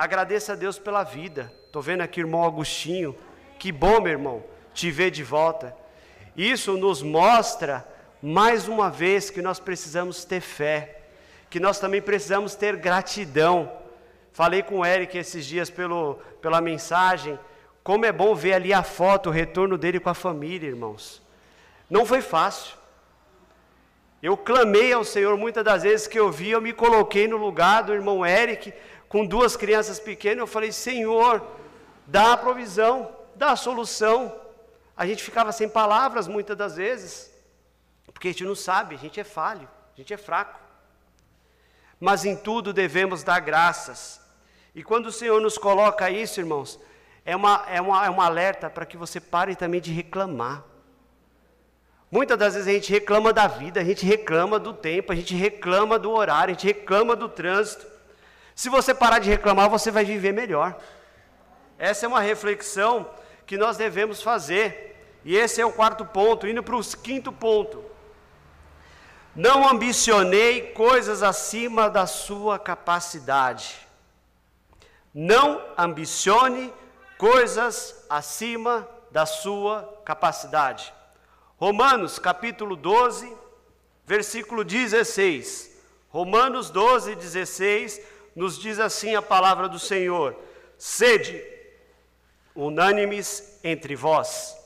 Agradeça 0.00 0.54
a 0.54 0.56
Deus 0.56 0.78
pela 0.78 1.04
vida. 1.04 1.52
Estou 1.66 1.82
vendo 1.82 2.00
aqui 2.00 2.20
o 2.20 2.24
irmão 2.24 2.42
Agostinho. 2.42 3.14
Que 3.58 3.70
bom, 3.70 4.00
meu 4.00 4.12
irmão, 4.12 4.42
te 4.72 4.90
ver 4.90 5.10
de 5.10 5.22
volta. 5.22 5.76
Isso 6.34 6.78
nos 6.78 7.02
mostra, 7.02 7.86
mais 8.22 8.66
uma 8.66 8.88
vez, 8.88 9.28
que 9.28 9.42
nós 9.42 9.60
precisamos 9.60 10.24
ter 10.24 10.40
fé, 10.40 11.02
que 11.50 11.60
nós 11.60 11.78
também 11.78 12.00
precisamos 12.00 12.54
ter 12.54 12.76
gratidão. 12.76 13.70
Falei 14.32 14.62
com 14.62 14.78
o 14.78 14.86
Eric 14.86 15.18
esses 15.18 15.44
dias 15.44 15.68
pelo, 15.68 16.14
pela 16.40 16.62
mensagem, 16.62 17.38
como 17.84 18.06
é 18.06 18.10
bom 18.10 18.34
ver 18.34 18.54
ali 18.54 18.72
a 18.72 18.82
foto, 18.82 19.28
o 19.28 19.32
retorno 19.32 19.76
dele 19.76 20.00
com 20.00 20.08
a 20.08 20.14
família, 20.14 20.66
irmãos. 20.66 21.20
Não 21.90 22.06
foi 22.06 22.22
fácil. 22.22 22.74
Eu 24.22 24.34
clamei 24.34 24.94
ao 24.94 25.04
Senhor 25.04 25.36
muitas 25.36 25.62
das 25.62 25.82
vezes 25.82 26.06
que 26.06 26.18
eu 26.18 26.30
vi, 26.30 26.52
eu 26.52 26.60
me 26.60 26.72
coloquei 26.72 27.28
no 27.28 27.36
lugar 27.36 27.82
do 27.82 27.92
irmão 27.92 28.24
Eric, 28.24 28.72
com 29.10 29.26
duas 29.26 29.56
crianças 29.56 29.98
pequenas, 29.98 30.38
eu 30.38 30.46
falei: 30.46 30.70
Senhor, 30.70 31.44
dá 32.06 32.32
a 32.32 32.36
provisão, 32.36 33.10
dá 33.34 33.50
a 33.50 33.56
solução. 33.56 34.32
A 34.96 35.04
gente 35.04 35.24
ficava 35.24 35.50
sem 35.50 35.68
palavras 35.68 36.28
muitas 36.28 36.56
das 36.56 36.76
vezes, 36.76 37.28
porque 38.14 38.28
a 38.28 38.30
gente 38.30 38.44
não 38.44 38.54
sabe, 38.54 38.94
a 38.94 38.98
gente 38.98 39.18
é 39.18 39.24
falho, 39.24 39.68
a 39.94 39.96
gente 39.96 40.14
é 40.14 40.16
fraco. 40.16 40.60
Mas 41.98 42.24
em 42.24 42.36
tudo 42.36 42.72
devemos 42.72 43.24
dar 43.24 43.40
graças. 43.40 44.20
E 44.76 44.84
quando 44.84 45.06
o 45.06 45.12
Senhor 45.12 45.40
nos 45.40 45.58
coloca 45.58 46.08
isso, 46.08 46.38
irmãos, 46.38 46.78
é, 47.24 47.34
uma, 47.34 47.64
é, 47.68 47.80
uma, 47.80 48.06
é 48.06 48.10
um 48.10 48.20
alerta 48.20 48.70
para 48.70 48.86
que 48.86 48.96
você 48.96 49.18
pare 49.18 49.56
também 49.56 49.80
de 49.80 49.90
reclamar. 49.90 50.62
Muitas 52.12 52.38
das 52.38 52.54
vezes 52.54 52.68
a 52.68 52.72
gente 52.72 52.92
reclama 52.92 53.32
da 53.32 53.48
vida, 53.48 53.80
a 53.80 53.84
gente 53.84 54.06
reclama 54.06 54.56
do 54.56 54.72
tempo, 54.72 55.10
a 55.12 55.16
gente 55.16 55.34
reclama 55.34 55.98
do 55.98 56.12
horário, 56.12 56.52
a 56.52 56.54
gente 56.54 56.66
reclama 56.68 57.16
do 57.16 57.28
trânsito. 57.28 57.90
Se 58.60 58.68
você 58.68 58.92
parar 58.92 59.20
de 59.20 59.30
reclamar, 59.30 59.70
você 59.70 59.90
vai 59.90 60.04
viver 60.04 60.32
melhor. 60.34 60.78
Essa 61.78 62.04
é 62.04 62.08
uma 62.08 62.20
reflexão 62.20 63.08
que 63.46 63.56
nós 63.56 63.78
devemos 63.78 64.22
fazer. 64.22 65.02
E 65.24 65.34
esse 65.34 65.62
é 65.62 65.64
o 65.64 65.72
quarto 65.72 66.04
ponto, 66.04 66.46
indo 66.46 66.62
para 66.62 66.76
o 66.76 66.84
quinto 66.98 67.32
ponto. 67.32 67.82
Não 69.34 69.66
ambicionei 69.66 70.72
coisas 70.74 71.22
acima 71.22 71.88
da 71.88 72.06
sua 72.06 72.58
capacidade. 72.58 73.78
Não 75.14 75.64
ambicione 75.78 76.70
coisas 77.16 78.04
acima 78.10 78.86
da 79.10 79.24
sua 79.24 80.02
capacidade. 80.04 80.92
Romanos 81.56 82.18
capítulo 82.18 82.76
12, 82.76 83.34
versículo 84.04 84.64
16. 84.64 85.80
Romanos 86.10 86.68
12, 86.68 87.14
16 87.14 88.19
nos 88.40 88.58
diz 88.58 88.80
assim 88.80 89.14
a 89.14 89.20
palavra 89.20 89.68
do 89.68 89.78
Senhor: 89.78 90.34
Sede 90.78 91.44
unânimes 92.54 93.60
entre 93.62 93.94
vós, 93.94 94.56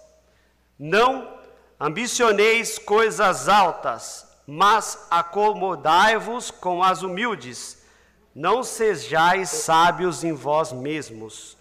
não 0.79 1.37
ambicioneis 1.79 2.79
coisas 2.79 3.49
altas, 3.49 4.29
mas 4.47 5.09
acomodai-vos 5.11 6.53
com 6.53 6.85
as 6.85 7.03
humildes, 7.03 7.85
não 8.33 8.63
sejais 8.63 9.49
sábios 9.49 10.23
em 10.23 10.33
vós 10.33 10.71
mesmos. 10.71 11.57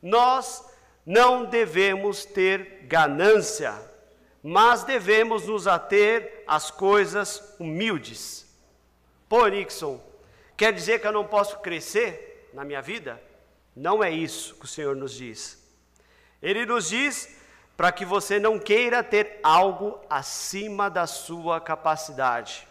Nós 0.00 0.64
não 1.04 1.46
devemos 1.46 2.24
ter 2.24 2.84
ganância, 2.84 3.74
mas 4.40 4.84
devemos 4.84 5.48
nos 5.48 5.66
ater 5.66 6.44
às 6.46 6.70
coisas 6.70 7.56
humildes. 7.58 8.46
Pô, 9.28 9.48
Nixon, 9.48 10.00
quer 10.56 10.72
dizer 10.72 11.00
que 11.00 11.06
eu 11.06 11.12
não 11.12 11.26
posso 11.26 11.58
crescer 11.58 12.50
na 12.52 12.64
minha 12.64 12.80
vida? 12.80 13.20
Não 13.74 14.02
é 14.02 14.10
isso 14.10 14.54
que 14.54 14.64
o 14.64 14.68
Senhor 14.68 14.94
nos 14.94 15.12
diz. 15.12 15.62
Ele 16.42 16.64
nos 16.64 16.88
diz 16.88 17.36
para 17.76 17.90
que 17.90 18.04
você 18.04 18.38
não 18.38 18.58
queira 18.58 19.02
ter 19.02 19.40
algo 19.42 19.98
acima 20.08 20.88
da 20.88 21.06
sua 21.06 21.60
capacidade. 21.60 22.68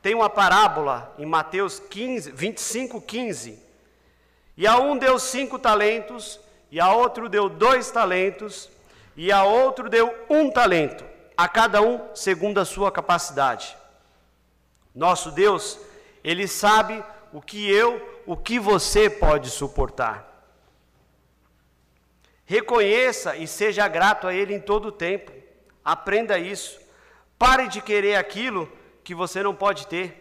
Tem 0.00 0.14
uma 0.14 0.30
parábola 0.30 1.14
em 1.18 1.26
Mateus 1.26 1.78
15, 1.78 2.30
25, 2.32 3.00
15. 3.00 3.62
E 4.56 4.66
a 4.66 4.78
um 4.78 4.96
deu 4.96 5.18
cinco 5.18 5.58
talentos, 5.58 6.38
e 6.70 6.80
a 6.80 6.92
outro 6.92 7.28
deu 7.28 7.48
dois 7.48 7.90
talentos, 7.90 8.68
e 9.16 9.30
a 9.32 9.44
outro 9.44 9.88
deu 9.88 10.14
um 10.28 10.50
talento, 10.50 11.04
a 11.36 11.48
cada 11.48 11.80
um 11.80 12.14
segundo 12.14 12.58
a 12.58 12.64
sua 12.64 12.90
capacidade. 12.90 13.76
Nosso 14.94 15.30
Deus, 15.30 15.78
Ele 16.22 16.46
sabe 16.46 17.02
o 17.32 17.40
que 17.40 17.70
eu, 17.70 18.22
o 18.26 18.36
que 18.36 18.58
você 18.58 19.08
pode 19.08 19.50
suportar. 19.50 20.30
Reconheça 22.44 23.36
e 23.36 23.46
seja 23.46 23.88
grato 23.88 24.26
a 24.26 24.34
Ele 24.34 24.54
em 24.54 24.60
todo 24.60 24.86
o 24.86 24.92
tempo. 24.92 25.32
Aprenda 25.84 26.38
isso. 26.38 26.80
Pare 27.38 27.68
de 27.68 27.80
querer 27.80 28.16
aquilo 28.16 28.70
que 29.02 29.14
você 29.14 29.42
não 29.42 29.54
pode 29.54 29.86
ter. 29.86 30.18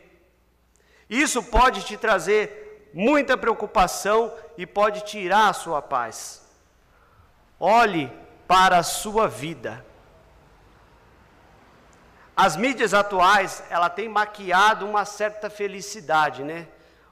Isso 1.09 1.43
pode 1.43 1.83
te 1.83 1.97
trazer 1.97 2.89
muita 2.93 3.37
preocupação 3.37 4.33
e 4.57 4.65
pode 4.65 5.01
tirar 5.01 5.49
a 5.49 5.53
sua 5.53 5.81
paz. 5.81 6.41
Olhe 7.59 8.11
para 8.47 8.77
a 8.77 8.83
sua 8.83 9.27
vida. 9.27 9.85
As 12.43 12.57
mídias 12.57 12.91
atuais, 12.91 13.63
ela 13.69 13.87
tem 13.87 14.09
maquiado 14.09 14.83
uma 14.83 15.05
certa 15.05 15.47
felicidade, 15.47 16.43
né? 16.43 16.67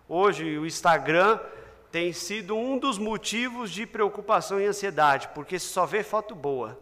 Hoje 0.07 0.57
o 0.57 0.65
Instagram 0.65 1.39
tem 1.91 2.11
sido 2.11 2.57
um 2.57 2.79
dos 2.79 2.97
motivos 2.97 3.69
de 3.69 3.85
preocupação 3.85 4.59
e 4.59 4.65
ansiedade, 4.65 5.29
porque 5.35 5.59
só 5.59 5.85
vê 5.85 6.01
foto 6.01 6.33
boa. 6.33 6.81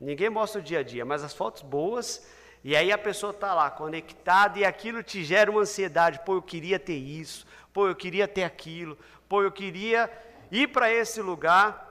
Ninguém 0.00 0.28
mostra 0.28 0.60
o 0.60 0.64
dia 0.64 0.80
a 0.80 0.82
dia, 0.82 1.04
mas 1.04 1.22
as 1.22 1.32
fotos 1.32 1.62
boas, 1.62 2.26
e 2.64 2.74
aí 2.74 2.90
a 2.90 2.98
pessoa 2.98 3.30
está 3.30 3.54
lá 3.54 3.70
conectada 3.70 4.58
e 4.58 4.64
aquilo 4.64 5.00
te 5.00 5.22
gera 5.22 5.48
uma 5.48 5.60
ansiedade. 5.60 6.18
Pô, 6.24 6.34
eu 6.34 6.42
queria 6.42 6.80
ter 6.80 6.96
isso, 6.96 7.46
pô, 7.72 7.86
eu 7.86 7.94
queria 7.94 8.26
ter 8.26 8.42
aquilo, 8.42 8.98
pô, 9.28 9.44
eu 9.44 9.52
queria 9.52 10.10
ir 10.50 10.72
para 10.72 10.92
esse 10.92 11.22
lugar. 11.22 11.86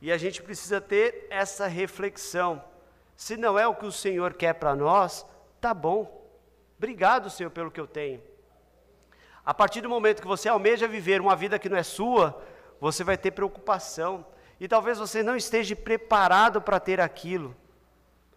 E 0.00 0.10
a 0.10 0.16
gente 0.16 0.42
precisa 0.42 0.80
ter 0.80 1.26
essa 1.28 1.66
reflexão. 1.66 2.71
Se 3.16 3.36
não 3.36 3.58
é 3.58 3.66
o 3.66 3.74
que 3.74 3.86
o 3.86 3.92
Senhor 3.92 4.34
quer 4.34 4.54
para 4.54 4.74
nós, 4.74 5.26
tá 5.60 5.72
bom. 5.72 6.26
Obrigado, 6.76 7.30
Senhor, 7.30 7.50
pelo 7.50 7.70
que 7.70 7.80
eu 7.80 7.86
tenho. 7.86 8.22
A 9.44 9.54
partir 9.54 9.80
do 9.80 9.88
momento 9.88 10.20
que 10.20 10.28
você 10.28 10.48
almeja 10.48 10.88
viver 10.88 11.20
uma 11.20 11.36
vida 11.36 11.58
que 11.58 11.68
não 11.68 11.76
é 11.76 11.82
sua, 11.82 12.42
você 12.80 13.04
vai 13.04 13.16
ter 13.16 13.30
preocupação. 13.30 14.26
E 14.58 14.66
talvez 14.66 14.98
você 14.98 15.22
não 15.22 15.36
esteja 15.36 15.74
preparado 15.74 16.60
para 16.60 16.80
ter 16.80 17.00
aquilo. 17.00 17.56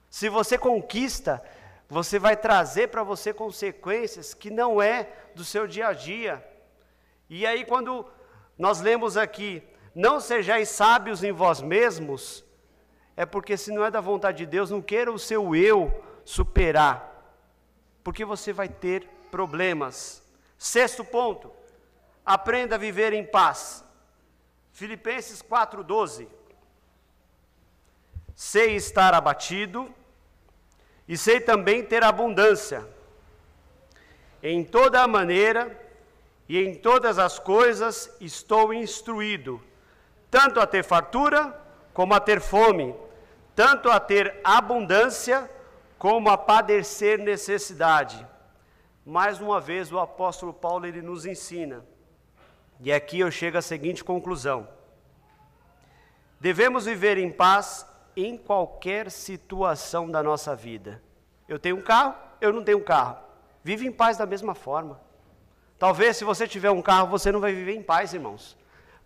Se 0.09 0.29
você 0.29 0.57
conquista, 0.57 1.43
você 1.89 2.17
vai 2.17 2.37
trazer 2.37 2.87
para 2.89 3.03
você 3.03 3.33
consequências 3.33 4.33
que 4.33 4.49
não 4.49 4.81
é 4.81 5.09
do 5.35 5.43
seu 5.43 5.67
dia 5.67 5.87
a 5.87 5.93
dia. 5.93 6.47
E 7.29 7.45
aí, 7.45 7.65
quando 7.65 8.05
nós 8.57 8.81
lemos 8.81 9.17
aqui, 9.17 9.61
não 9.93 10.19
sejais 10.19 10.69
sábios 10.69 11.23
em 11.23 11.31
vós 11.31 11.61
mesmos, 11.61 12.44
é 13.15 13.25
porque 13.25 13.57
se 13.57 13.71
não 13.71 13.85
é 13.85 13.91
da 13.91 14.01
vontade 14.01 14.39
de 14.39 14.45
Deus, 14.45 14.69
não 14.69 14.81
queira 14.81 15.11
o 15.11 15.19
seu 15.19 15.55
eu 15.55 16.03
superar, 16.23 17.33
porque 18.03 18.25
você 18.25 18.51
vai 18.51 18.67
ter 18.67 19.07
problemas. 19.31 20.23
Sexto 20.57 21.03
ponto, 21.03 21.51
aprenda 22.25 22.75
a 22.75 22.79
viver 22.79 23.13
em 23.13 23.25
paz. 23.25 23.83
Filipenses 24.73 25.41
4,12. 25.41 26.27
Sei 28.35 28.75
estar 28.75 29.13
abatido 29.13 29.93
e 31.07 31.17
sei 31.17 31.39
também 31.39 31.83
ter 31.83 32.03
abundância. 32.03 32.85
Em 34.43 34.63
toda 34.63 35.01
a 35.01 35.07
maneira 35.07 35.81
e 36.47 36.59
em 36.59 36.75
todas 36.75 37.17
as 37.17 37.39
coisas 37.39 38.13
estou 38.19 38.73
instruído 38.73 39.61
tanto 40.35 40.59
a 40.59 40.67
ter 40.67 40.83
fartura 40.83 41.57
como 41.93 42.13
a 42.13 42.19
ter 42.19 42.41
fome, 42.41 42.93
tanto 43.55 43.89
a 43.89 43.99
ter 43.99 44.39
abundância 44.43 45.49
como 45.97 46.29
a 46.29 46.37
padecer 46.37 47.17
necessidade. 47.17 48.27
Mais 49.05 49.39
uma 49.39 49.61
vez 49.61 49.91
o 49.91 49.99
apóstolo 49.99 50.53
Paulo 50.53 50.85
ele 50.85 51.01
nos 51.01 51.25
ensina. 51.25 51.85
E 52.81 52.91
aqui 52.91 53.19
eu 53.19 53.31
chego 53.31 53.57
à 53.57 53.61
seguinte 53.61 54.03
conclusão: 54.03 54.67
Devemos 56.39 56.85
viver 56.85 57.17
em 57.17 57.31
paz 57.31 57.87
em 58.15 58.37
qualquer 58.37 59.09
situação 59.09 60.09
da 60.09 60.21
nossa 60.21 60.55
vida. 60.55 61.01
Eu 61.47 61.57
tenho 61.57 61.77
um 61.77 61.81
carro, 61.81 62.15
eu 62.41 62.51
não 62.51 62.63
tenho 62.63 62.79
um 62.79 62.83
carro. 62.83 63.17
Vive 63.63 63.87
em 63.87 63.91
paz 63.91 64.17
da 64.17 64.25
mesma 64.25 64.53
forma. 64.53 64.99
Talvez 65.77 66.17
se 66.17 66.23
você 66.23 66.47
tiver 66.47 66.71
um 66.71 66.81
carro, 66.81 67.07
você 67.07 67.31
não 67.31 67.39
vai 67.39 67.53
viver 67.53 67.75
em 67.75 67.83
paz, 67.83 68.13
irmãos. 68.13 68.57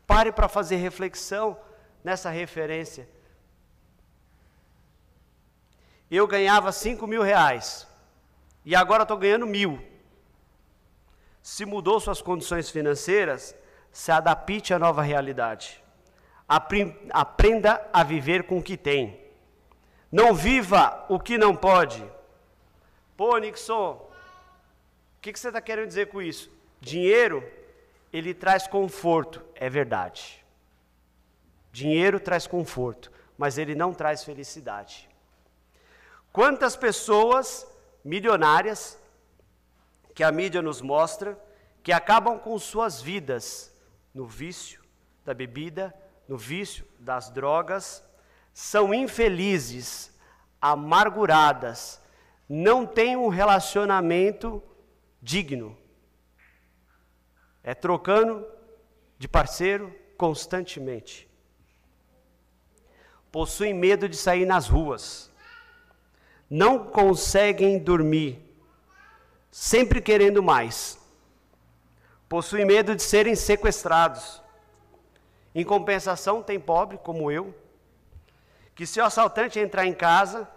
Pare 0.08 0.32
para 0.32 0.48
fazer 0.48 0.78
reflexão 0.78 1.58
nessa 2.04 2.30
referência. 2.30 3.08
Eu 6.10 6.26
ganhava 6.28 6.72
5 6.72 7.06
mil 7.06 7.22
reais 7.22 7.88
e 8.66 8.76
agora 8.76 9.04
estou 9.04 9.18
ganhando 9.18 9.46
mil. 9.46 9.82
Se 11.42 11.66
mudou 11.66 12.00
suas 12.00 12.22
condições 12.22 12.70
financeiras, 12.70 13.56
se 13.92 14.12
adapte 14.12 14.74
à 14.74 14.80
nova 14.80 15.02
realidade. 15.02 15.84
Aprenda 16.48 17.88
a 17.94 18.04
viver 18.04 18.44
com 18.44 18.58
o 18.58 18.64
que 18.64 18.78
tem. 18.78 19.20
Não 20.12 20.34
viva 20.34 21.06
o 21.10 21.20
que 21.20 21.38
não 21.38 21.56
pode. 21.56 22.04
Pô, 23.16 23.38
Nixon, 23.38 23.94
o 23.94 25.22
que, 25.22 25.34
que 25.34 25.40
você 25.40 25.50
está 25.50 25.62
querendo 25.62 25.88
dizer 25.88 26.08
com 26.08 26.22
isso? 26.22 26.52
Dinheiro 26.80 27.44
ele 28.12 28.34
traz 28.34 28.68
conforto, 28.68 29.44
é 29.56 29.70
verdade. 29.70 30.44
Dinheiro 31.72 32.20
traz 32.20 32.48
conforto, 32.48 33.12
mas 33.38 33.58
ele 33.58 33.76
não 33.76 33.94
traz 33.94 34.24
felicidade. 34.24 35.09
Quantas 36.32 36.76
pessoas 36.76 37.68
milionárias 38.04 38.98
que 40.14 40.24
a 40.24 40.32
mídia 40.32 40.62
nos 40.62 40.82
mostra, 40.82 41.40
que 41.82 41.92
acabam 41.92 42.38
com 42.38 42.58
suas 42.60 43.02
vidas 43.02 43.74
no 44.14 44.26
vício 44.26 44.84
da 45.26 45.34
bebida, 45.34 45.94
no 46.28 46.38
vício 46.38 46.86
das 47.00 47.30
drogas, 47.30 48.04
são 48.54 48.94
infelizes, 48.94 50.14
amarguradas, 50.62 52.02
não 52.48 52.86
têm 52.86 53.16
um 53.16 53.28
relacionamento 53.28 54.62
digno. 55.22 55.78
É 57.64 57.74
trocando 57.74 58.46
de 59.18 59.28
parceiro 59.28 59.96
constantemente. 60.18 61.30
Possuem 63.32 63.74
medo 63.74 64.10
de 64.10 64.18
sair 64.18 64.46
nas 64.46 64.68
ruas. 64.68 65.29
Não 66.50 66.86
conseguem 66.86 67.78
dormir, 67.78 68.44
sempre 69.52 70.02
querendo 70.02 70.42
mais. 70.42 70.98
Possuem 72.28 72.66
medo 72.66 72.96
de 72.96 73.04
serem 73.04 73.36
sequestrados. 73.36 74.42
Em 75.54 75.64
compensação, 75.64 76.42
tem 76.42 76.60
pobre 76.60 76.98
como 76.98 77.32
eu, 77.32 77.54
que 78.74 78.86
se 78.86 79.00
o 79.00 79.06
assaltante 79.06 79.60
entrar 79.60 79.86
em 79.86 79.94
casa, 79.94 80.48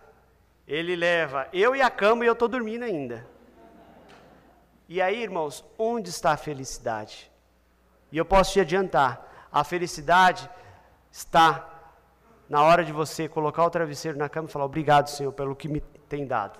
ele 0.66 0.94
leva 0.94 1.48
eu 1.52 1.74
e 1.74 1.82
a 1.82 1.90
cama 1.90 2.24
e 2.24 2.28
eu 2.28 2.34
estou 2.34 2.48
dormindo 2.48 2.84
ainda. 2.84 3.26
E 4.88 5.00
aí, 5.00 5.22
irmãos, 5.22 5.64
onde 5.78 6.10
está 6.10 6.32
a 6.32 6.36
felicidade? 6.36 7.30
E 8.10 8.18
eu 8.18 8.24
posso 8.24 8.52
te 8.52 8.60
adiantar: 8.60 9.48
a 9.50 9.64
felicidade 9.64 10.48
está 11.10 11.71
na 12.52 12.62
hora 12.62 12.84
de 12.84 12.92
você 12.92 13.30
colocar 13.30 13.64
o 13.64 13.70
travesseiro 13.70 14.18
na 14.18 14.28
cama 14.28 14.46
e 14.46 14.52
falar: 14.52 14.66
Obrigado, 14.66 15.08
Senhor, 15.08 15.32
pelo 15.32 15.56
que 15.56 15.68
me 15.68 15.80
tem 16.06 16.26
dado. 16.26 16.58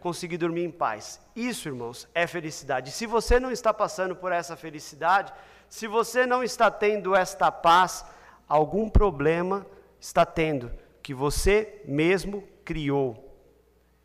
Conseguir 0.00 0.36
dormir 0.36 0.64
em 0.64 0.70
paz. 0.70 1.18
Isso, 1.34 1.66
irmãos, 1.66 2.06
é 2.14 2.26
felicidade. 2.26 2.90
Se 2.90 3.06
você 3.06 3.40
não 3.40 3.50
está 3.50 3.72
passando 3.72 4.14
por 4.14 4.32
essa 4.32 4.54
felicidade, 4.54 5.32
se 5.66 5.86
você 5.86 6.26
não 6.26 6.44
está 6.44 6.70
tendo 6.70 7.16
esta 7.16 7.50
paz, 7.50 8.04
algum 8.46 8.86
problema 8.86 9.66
está 9.98 10.26
tendo 10.26 10.70
que 11.02 11.14
você 11.14 11.80
mesmo 11.86 12.46
criou. 12.62 13.34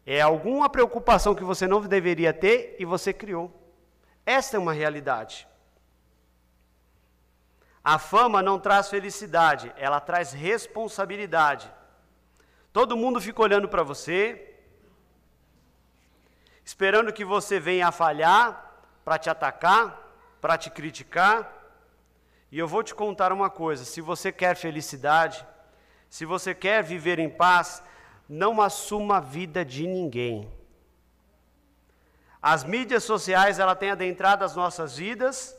É 0.06 0.22
alguma 0.22 0.70
preocupação 0.70 1.36
que 1.36 1.44
você 1.44 1.68
não 1.68 1.82
deveria 1.82 2.32
ter 2.32 2.78
e 2.80 2.86
você 2.86 3.12
criou. 3.12 3.52
Esta 4.26 4.56
é 4.56 4.60
uma 4.60 4.72
realidade. 4.72 5.46
A 7.84 8.00
fama 8.00 8.42
não 8.42 8.58
traz 8.58 8.88
felicidade, 8.88 9.74
ela 9.76 10.00
traz 10.00 10.32
responsabilidade. 10.32 11.70
Todo 12.72 12.96
mundo 12.96 13.20
fica 13.20 13.42
olhando 13.42 13.68
para 13.68 13.84
você, 13.84 14.56
esperando 16.64 17.12
que 17.12 17.26
você 17.26 17.60
venha 17.60 17.90
a 17.90 17.92
falhar 17.92 18.72
para 19.04 19.18
te 19.18 19.30
atacar, 19.30 20.00
para 20.40 20.58
te 20.58 20.70
criticar. 20.70 21.52
E 22.50 22.58
eu 22.58 22.68
vou 22.68 22.84
te 22.84 22.96
contar 22.96 23.34
uma 23.34 23.50
coisa: 23.50 23.84
se 23.84 24.00
você 24.00 24.32
quer 24.32 24.56
felicidade, 24.56 25.46
se 26.10 26.24
você 26.24 26.56
quer 26.56 26.84
viver 26.84 27.20
em 27.20 27.30
paz, 27.30 27.84
não 28.30 28.62
assuma 28.62 29.18
a 29.18 29.20
vida 29.20 29.66
de 29.66 29.86
ninguém. 29.86 30.50
As 32.42 32.64
mídias 32.64 33.04
sociais, 33.04 33.60
ela 33.60 33.76
tem 33.76 33.92
adentrado 33.92 34.46
as 34.46 34.56
nossas 34.56 34.98
vidas 34.98 35.58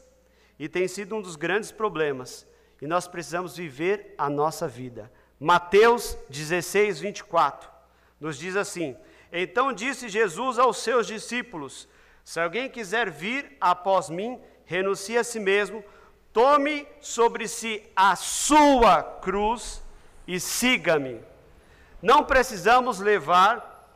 e 0.58 0.68
tem 0.68 0.88
sido 0.88 1.16
um 1.16 1.22
dos 1.22 1.36
grandes 1.36 1.70
problemas. 1.70 2.46
E 2.80 2.86
nós 2.86 3.06
precisamos 3.06 3.56
viver 3.56 4.14
a 4.18 4.28
nossa 4.28 4.66
vida. 4.68 5.10
Mateus 5.38 6.16
16, 6.28 7.00
24 7.00 7.74
nos 8.24 8.38
diz 8.38 8.56
assim: 8.56 8.96
Então 9.30 9.70
disse 9.70 10.08
Jesus 10.08 10.58
aos 10.58 10.78
seus 10.78 11.06
discípulos: 11.06 11.86
Se 12.24 12.40
alguém 12.40 12.70
quiser 12.70 13.10
vir 13.10 13.54
após 13.60 14.08
mim, 14.08 14.40
renuncie 14.64 15.18
a 15.18 15.22
si 15.22 15.38
mesmo, 15.38 15.84
tome 16.32 16.88
sobre 17.02 17.46
si 17.46 17.82
a 17.94 18.16
sua 18.16 19.02
cruz 19.02 19.82
e 20.26 20.40
siga-me. 20.40 21.20
Não 22.00 22.24
precisamos 22.24 22.98
levar, 22.98 23.86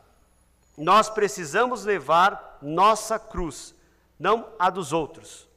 nós 0.77 1.09
precisamos 1.09 1.85
levar 1.85 2.59
nossa 2.61 3.17
cruz, 3.17 3.73
não 4.19 4.47
a 4.59 4.69
dos 4.69 4.93
outros. 4.93 5.48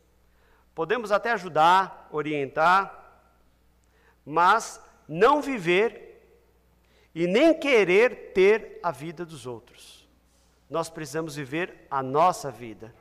Podemos 0.74 1.12
até 1.12 1.32
ajudar, 1.32 2.08
orientar, 2.10 2.98
mas 4.24 4.80
não 5.06 5.42
viver 5.42 6.12
e 7.14 7.26
nem 7.26 7.52
querer 7.52 8.32
ter 8.32 8.78
a 8.82 8.90
vida 8.90 9.24
dos 9.24 9.46
outros. 9.46 10.08
Nós 10.70 10.88
precisamos 10.88 11.36
viver 11.36 11.86
a 11.90 12.02
nossa 12.02 12.50
vida. 12.50 12.94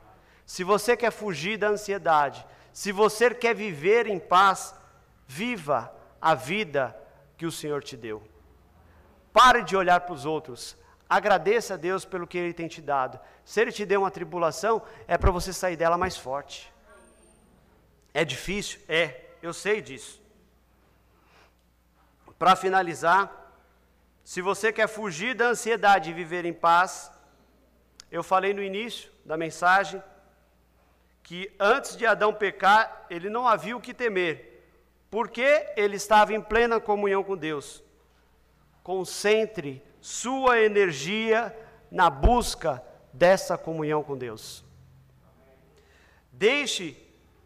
Se 0.44 0.62
você 0.62 0.96
quer 0.96 1.10
fugir 1.10 1.56
da 1.56 1.68
ansiedade, 1.68 2.44
se 2.72 2.92
você 2.92 3.34
quer 3.34 3.54
viver 3.54 4.06
em 4.06 4.18
paz, 4.18 4.74
viva 5.26 5.94
a 6.20 6.34
vida 6.34 6.96
que 7.36 7.46
o 7.46 7.52
Senhor 7.52 7.82
te 7.82 7.96
deu. 7.96 8.22
Pare 9.32 9.62
de 9.62 9.76
olhar 9.76 10.00
para 10.00 10.14
os 10.14 10.26
outros. 10.26 10.76
Agradeça 11.08 11.74
a 11.74 11.76
Deus 11.76 12.04
pelo 12.04 12.26
que 12.26 12.38
Ele 12.38 12.52
tem 12.52 12.68
te 12.68 12.80
dado. 12.80 13.18
Se 13.44 13.60
Ele 13.60 13.72
te 13.72 13.84
deu 13.84 14.00
uma 14.00 14.10
tribulação, 14.10 14.82
é 15.06 15.16
para 15.16 15.30
você 15.30 15.52
sair 15.52 15.76
dela 15.76 15.96
mais 15.96 16.16
forte. 16.16 16.71
É 18.14 18.24
difícil? 18.24 18.80
É, 18.88 19.20
eu 19.42 19.52
sei 19.52 19.80
disso. 19.80 20.20
Para 22.38 22.56
finalizar, 22.56 23.30
se 24.24 24.40
você 24.40 24.72
quer 24.72 24.88
fugir 24.88 25.34
da 25.34 25.48
ansiedade 25.48 26.10
e 26.10 26.14
viver 26.14 26.44
em 26.44 26.52
paz, 26.52 27.10
eu 28.10 28.22
falei 28.22 28.52
no 28.52 28.62
início 28.62 29.10
da 29.24 29.36
mensagem 29.36 30.02
que 31.22 31.50
antes 31.58 31.96
de 31.96 32.04
Adão 32.04 32.34
pecar, 32.34 33.06
ele 33.08 33.30
não 33.30 33.46
havia 33.46 33.76
o 33.76 33.80
que 33.80 33.94
temer, 33.94 34.64
porque 35.10 35.66
ele 35.76 35.96
estava 35.96 36.34
em 36.34 36.40
plena 36.40 36.80
comunhão 36.80 37.22
com 37.22 37.36
Deus. 37.36 37.82
Concentre 38.82 39.82
sua 40.00 40.60
energia 40.60 41.56
na 41.90 42.10
busca 42.10 42.82
dessa 43.12 43.56
comunhão 43.56 44.02
com 44.02 44.16
Deus. 44.16 44.64
Deixe 46.32 47.01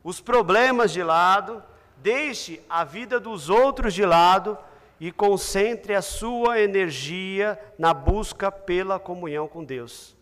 os 0.06 0.20
problemas 0.20 0.92
de 0.92 1.02
lado, 1.02 1.60
deixe 1.96 2.62
a 2.70 2.84
vida 2.84 3.18
dos 3.18 3.50
outros 3.50 3.92
de 3.92 4.06
lado 4.06 4.56
e 5.00 5.10
concentre 5.10 5.96
a 5.96 6.00
sua 6.00 6.60
energia 6.60 7.58
na 7.76 7.92
busca 7.92 8.52
pela 8.52 9.00
comunhão 9.00 9.48
com 9.48 9.64
Deus. 9.64 10.16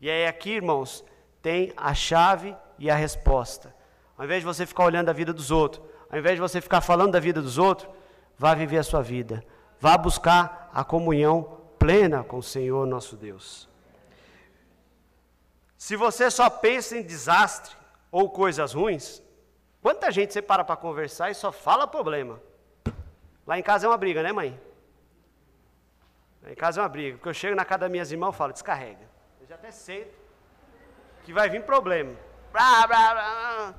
E 0.00 0.08
aí 0.08 0.24
aqui, 0.24 0.50
irmãos, 0.50 1.04
tem 1.42 1.72
a 1.76 1.92
chave 1.94 2.56
e 2.78 2.88
a 2.88 2.94
resposta. 2.94 3.74
Ao 4.16 4.24
invés 4.24 4.42
de 4.42 4.46
você 4.46 4.64
ficar 4.64 4.84
olhando 4.84 5.08
a 5.08 5.12
vida 5.12 5.32
dos 5.32 5.50
outros, 5.50 5.84
ao 6.08 6.16
invés 6.16 6.36
de 6.36 6.40
você 6.40 6.60
ficar 6.60 6.80
falando 6.80 7.10
da 7.10 7.18
vida 7.18 7.42
dos 7.42 7.58
outros, 7.58 7.90
vá 8.38 8.54
viver 8.54 8.78
a 8.78 8.84
sua 8.84 9.02
vida. 9.02 9.44
Vá 9.80 9.98
buscar 9.98 10.70
a 10.72 10.84
comunhão 10.84 11.58
plena 11.76 12.22
com 12.22 12.38
o 12.38 12.42
Senhor 12.42 12.86
nosso 12.86 13.16
Deus. 13.16 13.68
Se 15.76 15.96
você 15.96 16.30
só 16.30 16.48
pensa 16.48 16.96
em 16.96 17.02
desastre 17.02 17.77
ou 18.10 18.30
coisas 18.30 18.72
ruins, 18.72 19.22
quanta 19.82 20.10
gente 20.10 20.32
você 20.32 20.42
para 20.42 20.64
para 20.64 20.76
conversar 20.76 21.30
e 21.30 21.34
só 21.34 21.52
fala 21.52 21.86
problema? 21.86 22.40
Lá 23.46 23.58
em 23.58 23.62
casa 23.62 23.86
é 23.86 23.88
uma 23.88 23.96
briga, 23.96 24.22
né, 24.22 24.32
mãe? 24.32 24.58
Lá 26.42 26.52
em 26.52 26.54
casa 26.54 26.80
é 26.80 26.82
uma 26.82 26.88
briga, 26.88 27.16
porque 27.16 27.28
eu 27.28 27.34
chego 27.34 27.56
na 27.56 27.64
casa 27.64 27.80
das 27.80 27.90
minhas 27.90 28.12
irmãs 28.12 28.34
e 28.34 28.38
falo, 28.38 28.52
descarrega. 28.52 29.08
Eu 29.40 29.46
já 29.46 29.54
até 29.54 29.70
sei 29.70 30.12
que 31.24 31.32
vai 31.32 31.48
vir 31.48 31.62
problema. 31.62 32.14
Blá, 32.52 32.86
blá, 32.86 33.74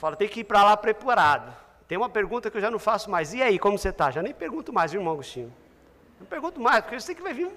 blá. 0.00 0.16
Tem 0.16 0.28
que 0.28 0.40
ir 0.40 0.44
para 0.44 0.62
lá 0.62 0.76
preparado. 0.76 1.54
Tem 1.88 1.96
uma 1.96 2.08
pergunta 2.08 2.50
que 2.50 2.56
eu 2.56 2.60
já 2.60 2.70
não 2.70 2.78
faço 2.78 3.10
mais. 3.10 3.32
E 3.32 3.42
aí, 3.42 3.58
como 3.58 3.78
você 3.78 3.90
está? 3.90 4.10
Já 4.10 4.22
nem 4.22 4.34
pergunto 4.34 4.72
mais, 4.72 4.92
viu, 4.92 5.00
irmão 5.00 5.14
Agostinho? 5.14 5.52
Não 6.18 6.26
pergunto 6.26 6.60
mais, 6.60 6.80
porque 6.80 6.96
eu 6.96 7.00
sei 7.00 7.14
que 7.14 7.22
vai 7.22 7.32
vir. 7.32 7.50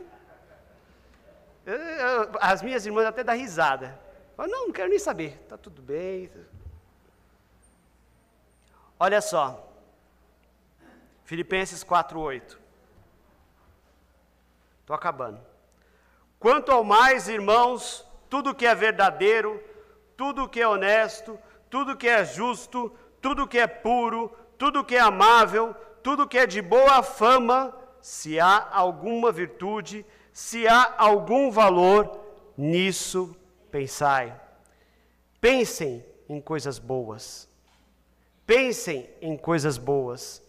Eu, 1.65 1.76
eu, 1.76 2.32
as 2.39 2.62
minhas 2.62 2.86
irmãs 2.86 3.06
até 3.06 3.24
dão 3.24 3.36
risada. 3.36 4.00
Falam, 4.38 4.52
não, 4.52 4.67
não 4.67 4.71
quero 4.71 4.89
nem 4.89 5.00
saber. 5.00 5.39
Está 5.41 5.58
tudo 5.58 5.82
bem. 5.82 6.30
Olha 9.00 9.19
só. 9.19 9.67
Filipenses 11.26 11.84
4,8. 11.84 12.56
Estou 14.82 14.95
acabando. 14.95 15.41
Quanto 16.39 16.71
ao 16.71 16.84
mais, 16.84 17.28
irmãos, 17.28 18.06
tudo 18.30 18.54
que 18.54 18.67
é 18.67 18.76
verdadeiro, 18.76 19.62
tudo 20.15 20.47
que 20.47 20.62
é 20.62 20.67
honesto, 20.67 21.39
tudo 21.67 21.97
que 21.97 22.08
é 22.08 22.23
justo, 22.23 22.95
tudo 23.19 23.47
que 23.47 23.58
é 23.58 23.65
puro, 23.65 24.32
tudo 24.56 24.86
que 24.86 24.95
é 24.95 25.00
amável, 25.00 25.73
tudo 26.04 26.28
que 26.28 26.38
é 26.38 26.45
de 26.45 26.62
boa 26.62 27.02
fama, 27.02 27.76
se 28.00 28.39
há 28.39 28.69
alguma 28.71 29.32
virtude, 29.32 30.06
se 30.32 30.67
há 30.67 30.93
algum 30.95 31.50
valor, 31.50 32.23
nisso 32.56 33.36
pensai. 33.78 34.34
Pensem 35.40 36.04
em 36.28 36.42
coisas 36.42 36.80
boas. 36.80 37.48
Pensem 38.46 39.08
em 39.22 39.38
coisas 39.38 39.78
boas. 39.78 40.42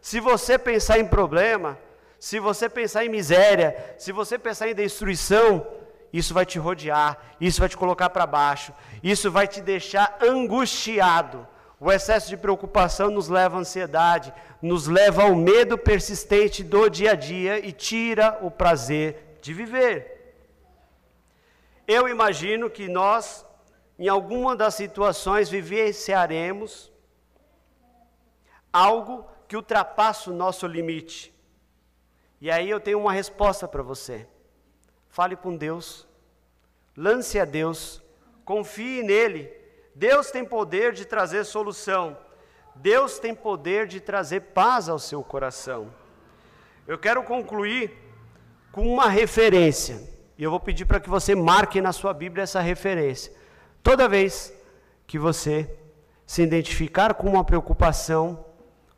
Se 0.00 0.20
você 0.20 0.56
pensar 0.56 0.98
em 1.00 1.06
problema, 1.06 1.76
se 2.20 2.38
você 2.38 2.68
pensar 2.68 3.04
em 3.04 3.08
miséria, 3.08 3.96
se 3.98 4.12
você 4.12 4.38
pensar 4.38 4.68
em 4.68 4.74
destruição, 4.74 5.66
isso 6.12 6.32
vai 6.32 6.46
te 6.46 6.58
rodear, 6.58 7.18
isso 7.40 7.58
vai 7.58 7.68
te 7.68 7.76
colocar 7.76 8.10
para 8.10 8.26
baixo, 8.26 8.72
isso 9.02 9.28
vai 9.30 9.48
te 9.48 9.60
deixar 9.60 10.16
angustiado. 10.22 11.46
O 11.80 11.90
excesso 11.90 12.28
de 12.28 12.36
preocupação 12.36 13.10
nos 13.10 13.28
leva 13.28 13.56
à 13.56 13.60
ansiedade, 13.60 14.32
nos 14.62 14.86
leva 14.86 15.24
ao 15.24 15.34
medo 15.34 15.76
persistente 15.76 16.62
do 16.62 16.88
dia 16.88 17.12
a 17.12 17.14
dia 17.16 17.58
e 17.58 17.72
tira 17.72 18.38
o 18.40 18.50
prazer 18.50 19.38
de 19.42 19.52
viver. 19.52 20.17
Eu 21.88 22.06
imagino 22.06 22.68
que 22.68 22.86
nós, 22.86 23.46
em 23.98 24.08
alguma 24.08 24.54
das 24.54 24.74
situações, 24.74 25.48
vivenciaremos 25.48 26.92
algo 28.70 29.26
que 29.48 29.56
ultrapassa 29.56 30.30
o 30.30 30.34
nosso 30.34 30.66
limite. 30.66 31.34
E 32.42 32.50
aí 32.50 32.68
eu 32.68 32.78
tenho 32.78 33.00
uma 33.00 33.12
resposta 33.14 33.66
para 33.66 33.82
você. 33.82 34.28
Fale 35.08 35.34
com 35.34 35.56
Deus, 35.56 36.06
lance 36.94 37.40
a 37.40 37.46
Deus, 37.46 38.02
confie 38.44 39.02
nele. 39.02 39.50
Deus 39.94 40.30
tem 40.30 40.44
poder 40.44 40.92
de 40.92 41.06
trazer 41.06 41.44
solução. 41.44 42.18
Deus 42.74 43.18
tem 43.18 43.34
poder 43.34 43.86
de 43.86 43.98
trazer 43.98 44.40
paz 44.40 44.90
ao 44.90 44.98
seu 44.98 45.24
coração. 45.24 45.90
Eu 46.86 46.98
quero 46.98 47.22
concluir 47.22 47.96
com 48.70 48.86
uma 48.86 49.08
referência. 49.08 50.17
E 50.38 50.44
eu 50.44 50.52
vou 50.52 50.60
pedir 50.60 50.84
para 50.84 51.00
que 51.00 51.10
você 51.10 51.34
marque 51.34 51.80
na 51.80 51.92
sua 51.92 52.14
Bíblia 52.14 52.44
essa 52.44 52.60
referência. 52.60 53.32
Toda 53.82 54.08
vez 54.08 54.52
que 55.04 55.18
você 55.18 55.68
se 56.24 56.42
identificar 56.42 57.14
com 57.14 57.28
uma 57.28 57.42
preocupação, 57.42 58.44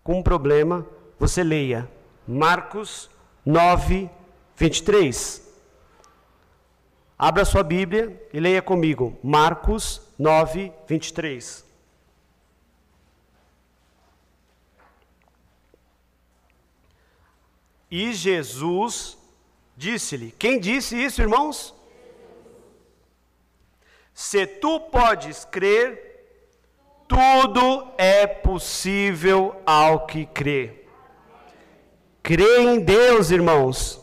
com 0.05 0.19
um 0.19 0.23
problema, 0.23 0.87
você 1.19 1.43
leia 1.43 1.91
Marcos 2.29 3.09
9, 3.47 4.11
23. 4.55 5.49
Abra 7.19 7.45
sua 7.47 7.63
Bíblia 7.63 8.29
e 8.35 8.39
leia 8.39 8.61
comigo. 8.61 9.19
Marcos 9.23 10.03
9, 10.19 10.71
23. 10.87 11.65
E 17.91 18.13
Jesus 18.13 19.20
disse-lhe: 19.81 20.31
Quem 20.39 20.61
disse 20.61 20.95
isso, 21.07 21.23
irmãos? 21.23 21.75
Se 24.13 24.47
tu 24.47 24.79
podes 24.79 25.47
crer, 25.47 25.89
tudo 27.09 27.65
é 27.97 28.27
possível 28.27 29.61
ao 29.65 30.07
que 30.07 30.27
crê. 30.27 30.85
Creia 32.23 32.75
em 32.75 32.81
Deus, 32.81 33.31
irmãos. 33.31 33.99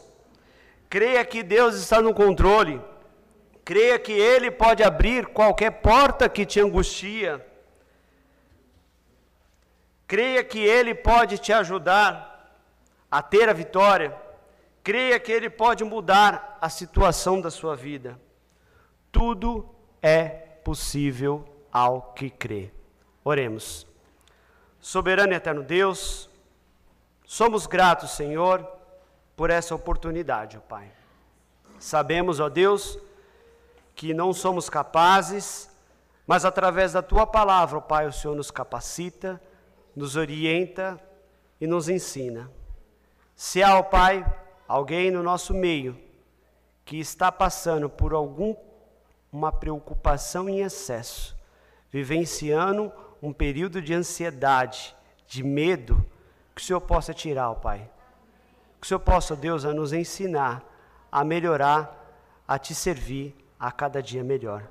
Creia 0.90 1.24
que 1.24 1.44
Deus 1.44 1.76
está 1.76 2.02
no 2.02 2.13
controle. 2.13 2.82
Creia 3.63 4.00
que 4.00 4.13
Ele 4.13 4.50
pode 4.50 4.82
abrir 4.82 5.28
qualquer 5.28 5.72
porta 5.90 6.28
que 6.28 6.46
te 6.46 6.60
angustia. 6.60 7.46
Creia 10.08 10.44
que 10.44 10.60
Ele 10.60 10.96
pode 10.96 11.38
te 11.38 11.54
ajudar 11.54 12.10
a 13.12 13.22
ter 13.22 13.48
a 13.48 13.54
vitória. 13.54 14.27
Creia 14.88 15.19
que 15.19 15.34
Ele 15.34 15.50
pode 15.50 15.84
mudar 15.84 16.58
a 16.62 16.69
situação 16.69 17.41
da 17.41 17.52
sua 17.52 17.76
vida. 17.76 18.17
Tudo 19.12 19.67
é 20.02 20.30
possível 20.63 21.43
ao 21.69 22.13
que 22.13 22.30
crê. 22.30 22.71
Oremos. 23.21 23.86
Soberano 24.80 25.34
e 25.34 25.36
eterno 25.36 25.62
Deus, 25.62 26.30
Somos 27.26 27.67
gratos, 27.67 28.12
Senhor, 28.12 28.65
por 29.36 29.50
essa 29.50 29.76
oportunidade, 29.76 30.58
ó 30.58 30.62
Pai. 30.62 30.89
Sabemos, 31.78 32.39
ó 32.39 32.47
Deus, 32.47 32.97
que 33.93 34.13
não 34.13 34.32
somos 34.32 34.69
capazes, 34.69 35.69
mas 36.26 36.45
através 36.45 36.93
da 36.93 37.02
tua 37.02 37.28
palavra, 37.28 37.80
ó 37.80 37.82
Pai, 37.82 38.08
o 38.08 38.13
Senhor 38.13 38.38
nos 38.38 38.52
capacita, 38.52 39.41
nos 39.93 40.15
orienta 40.15 40.97
e 41.60 41.67
nos 41.67 41.89
ensina. 41.89 42.50
Se 43.36 43.62
há, 43.62 43.78
ó 43.78 43.84
Pai, 43.84 44.26
alguém 44.67 45.12
no 45.12 45.23
nosso 45.23 45.53
meio 45.53 45.97
que 46.84 46.99
está 46.99 47.32
passando 47.32 47.89
por 47.89 48.13
alguma 48.13 49.51
preocupação 49.60 50.47
em 50.49 50.62
excesso, 50.62 51.36
vivenciando 51.89 52.91
um 53.21 53.34
período 53.34 53.82
de 53.82 53.93
ansiedade, 53.93 54.95
de 55.27 55.43
medo, 55.43 56.06
que 56.56 56.62
o 56.62 56.65
Senhor 56.65 56.82
possa 56.82 57.13
tirar, 57.13 57.51
ó 57.51 57.56
Pai. 57.56 57.89
Que 58.80 58.86
o 58.86 58.88
Senhor 58.88 58.99
possa, 58.99 59.36
Deus, 59.36 59.65
a 59.65 59.73
nos 59.73 59.93
ensinar 59.93 60.63
a 61.12 61.23
melhorar, 61.23 62.43
a 62.47 62.58
te 62.58 62.75
servir 62.75 63.36
a 63.60 63.71
cada 63.71 64.01
dia 64.01 64.23
melhor. 64.23 64.63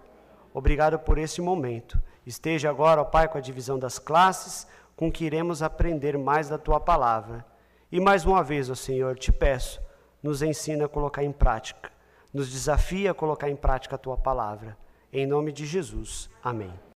Obrigado 0.52 0.98
por 0.98 1.18
esse 1.18 1.40
momento. 1.40 2.00
Esteja 2.24 2.70
agora, 2.70 3.00
ó 3.00 3.04
Pai, 3.04 3.28
com 3.28 3.38
a 3.38 3.40
divisão 3.40 3.78
das 3.78 3.98
classes, 3.98 4.66
com 4.96 5.10
que 5.10 5.24
iremos 5.24 5.62
aprender 5.62 6.16
mais 6.16 6.48
da 6.48 6.58
tua 6.58 6.80
palavra. 6.80 7.44
E 7.90 8.00
mais 8.00 8.24
uma 8.24 8.42
vez, 8.42 8.70
ó 8.70 8.74
Senhor, 8.74 9.18
te 9.18 9.30
peço, 9.30 9.80
nos 10.26 10.42
ensina 10.42 10.86
a 10.86 10.88
colocar 10.88 11.22
em 11.22 11.30
prática, 11.30 11.92
nos 12.34 12.50
desafia 12.50 13.12
a 13.12 13.14
colocar 13.14 13.48
em 13.48 13.54
prática 13.54 13.94
a 13.94 13.98
tua 13.98 14.16
palavra. 14.16 14.76
Em 15.12 15.24
nome 15.24 15.52
de 15.52 15.64
Jesus. 15.64 16.28
Amém. 16.42 16.76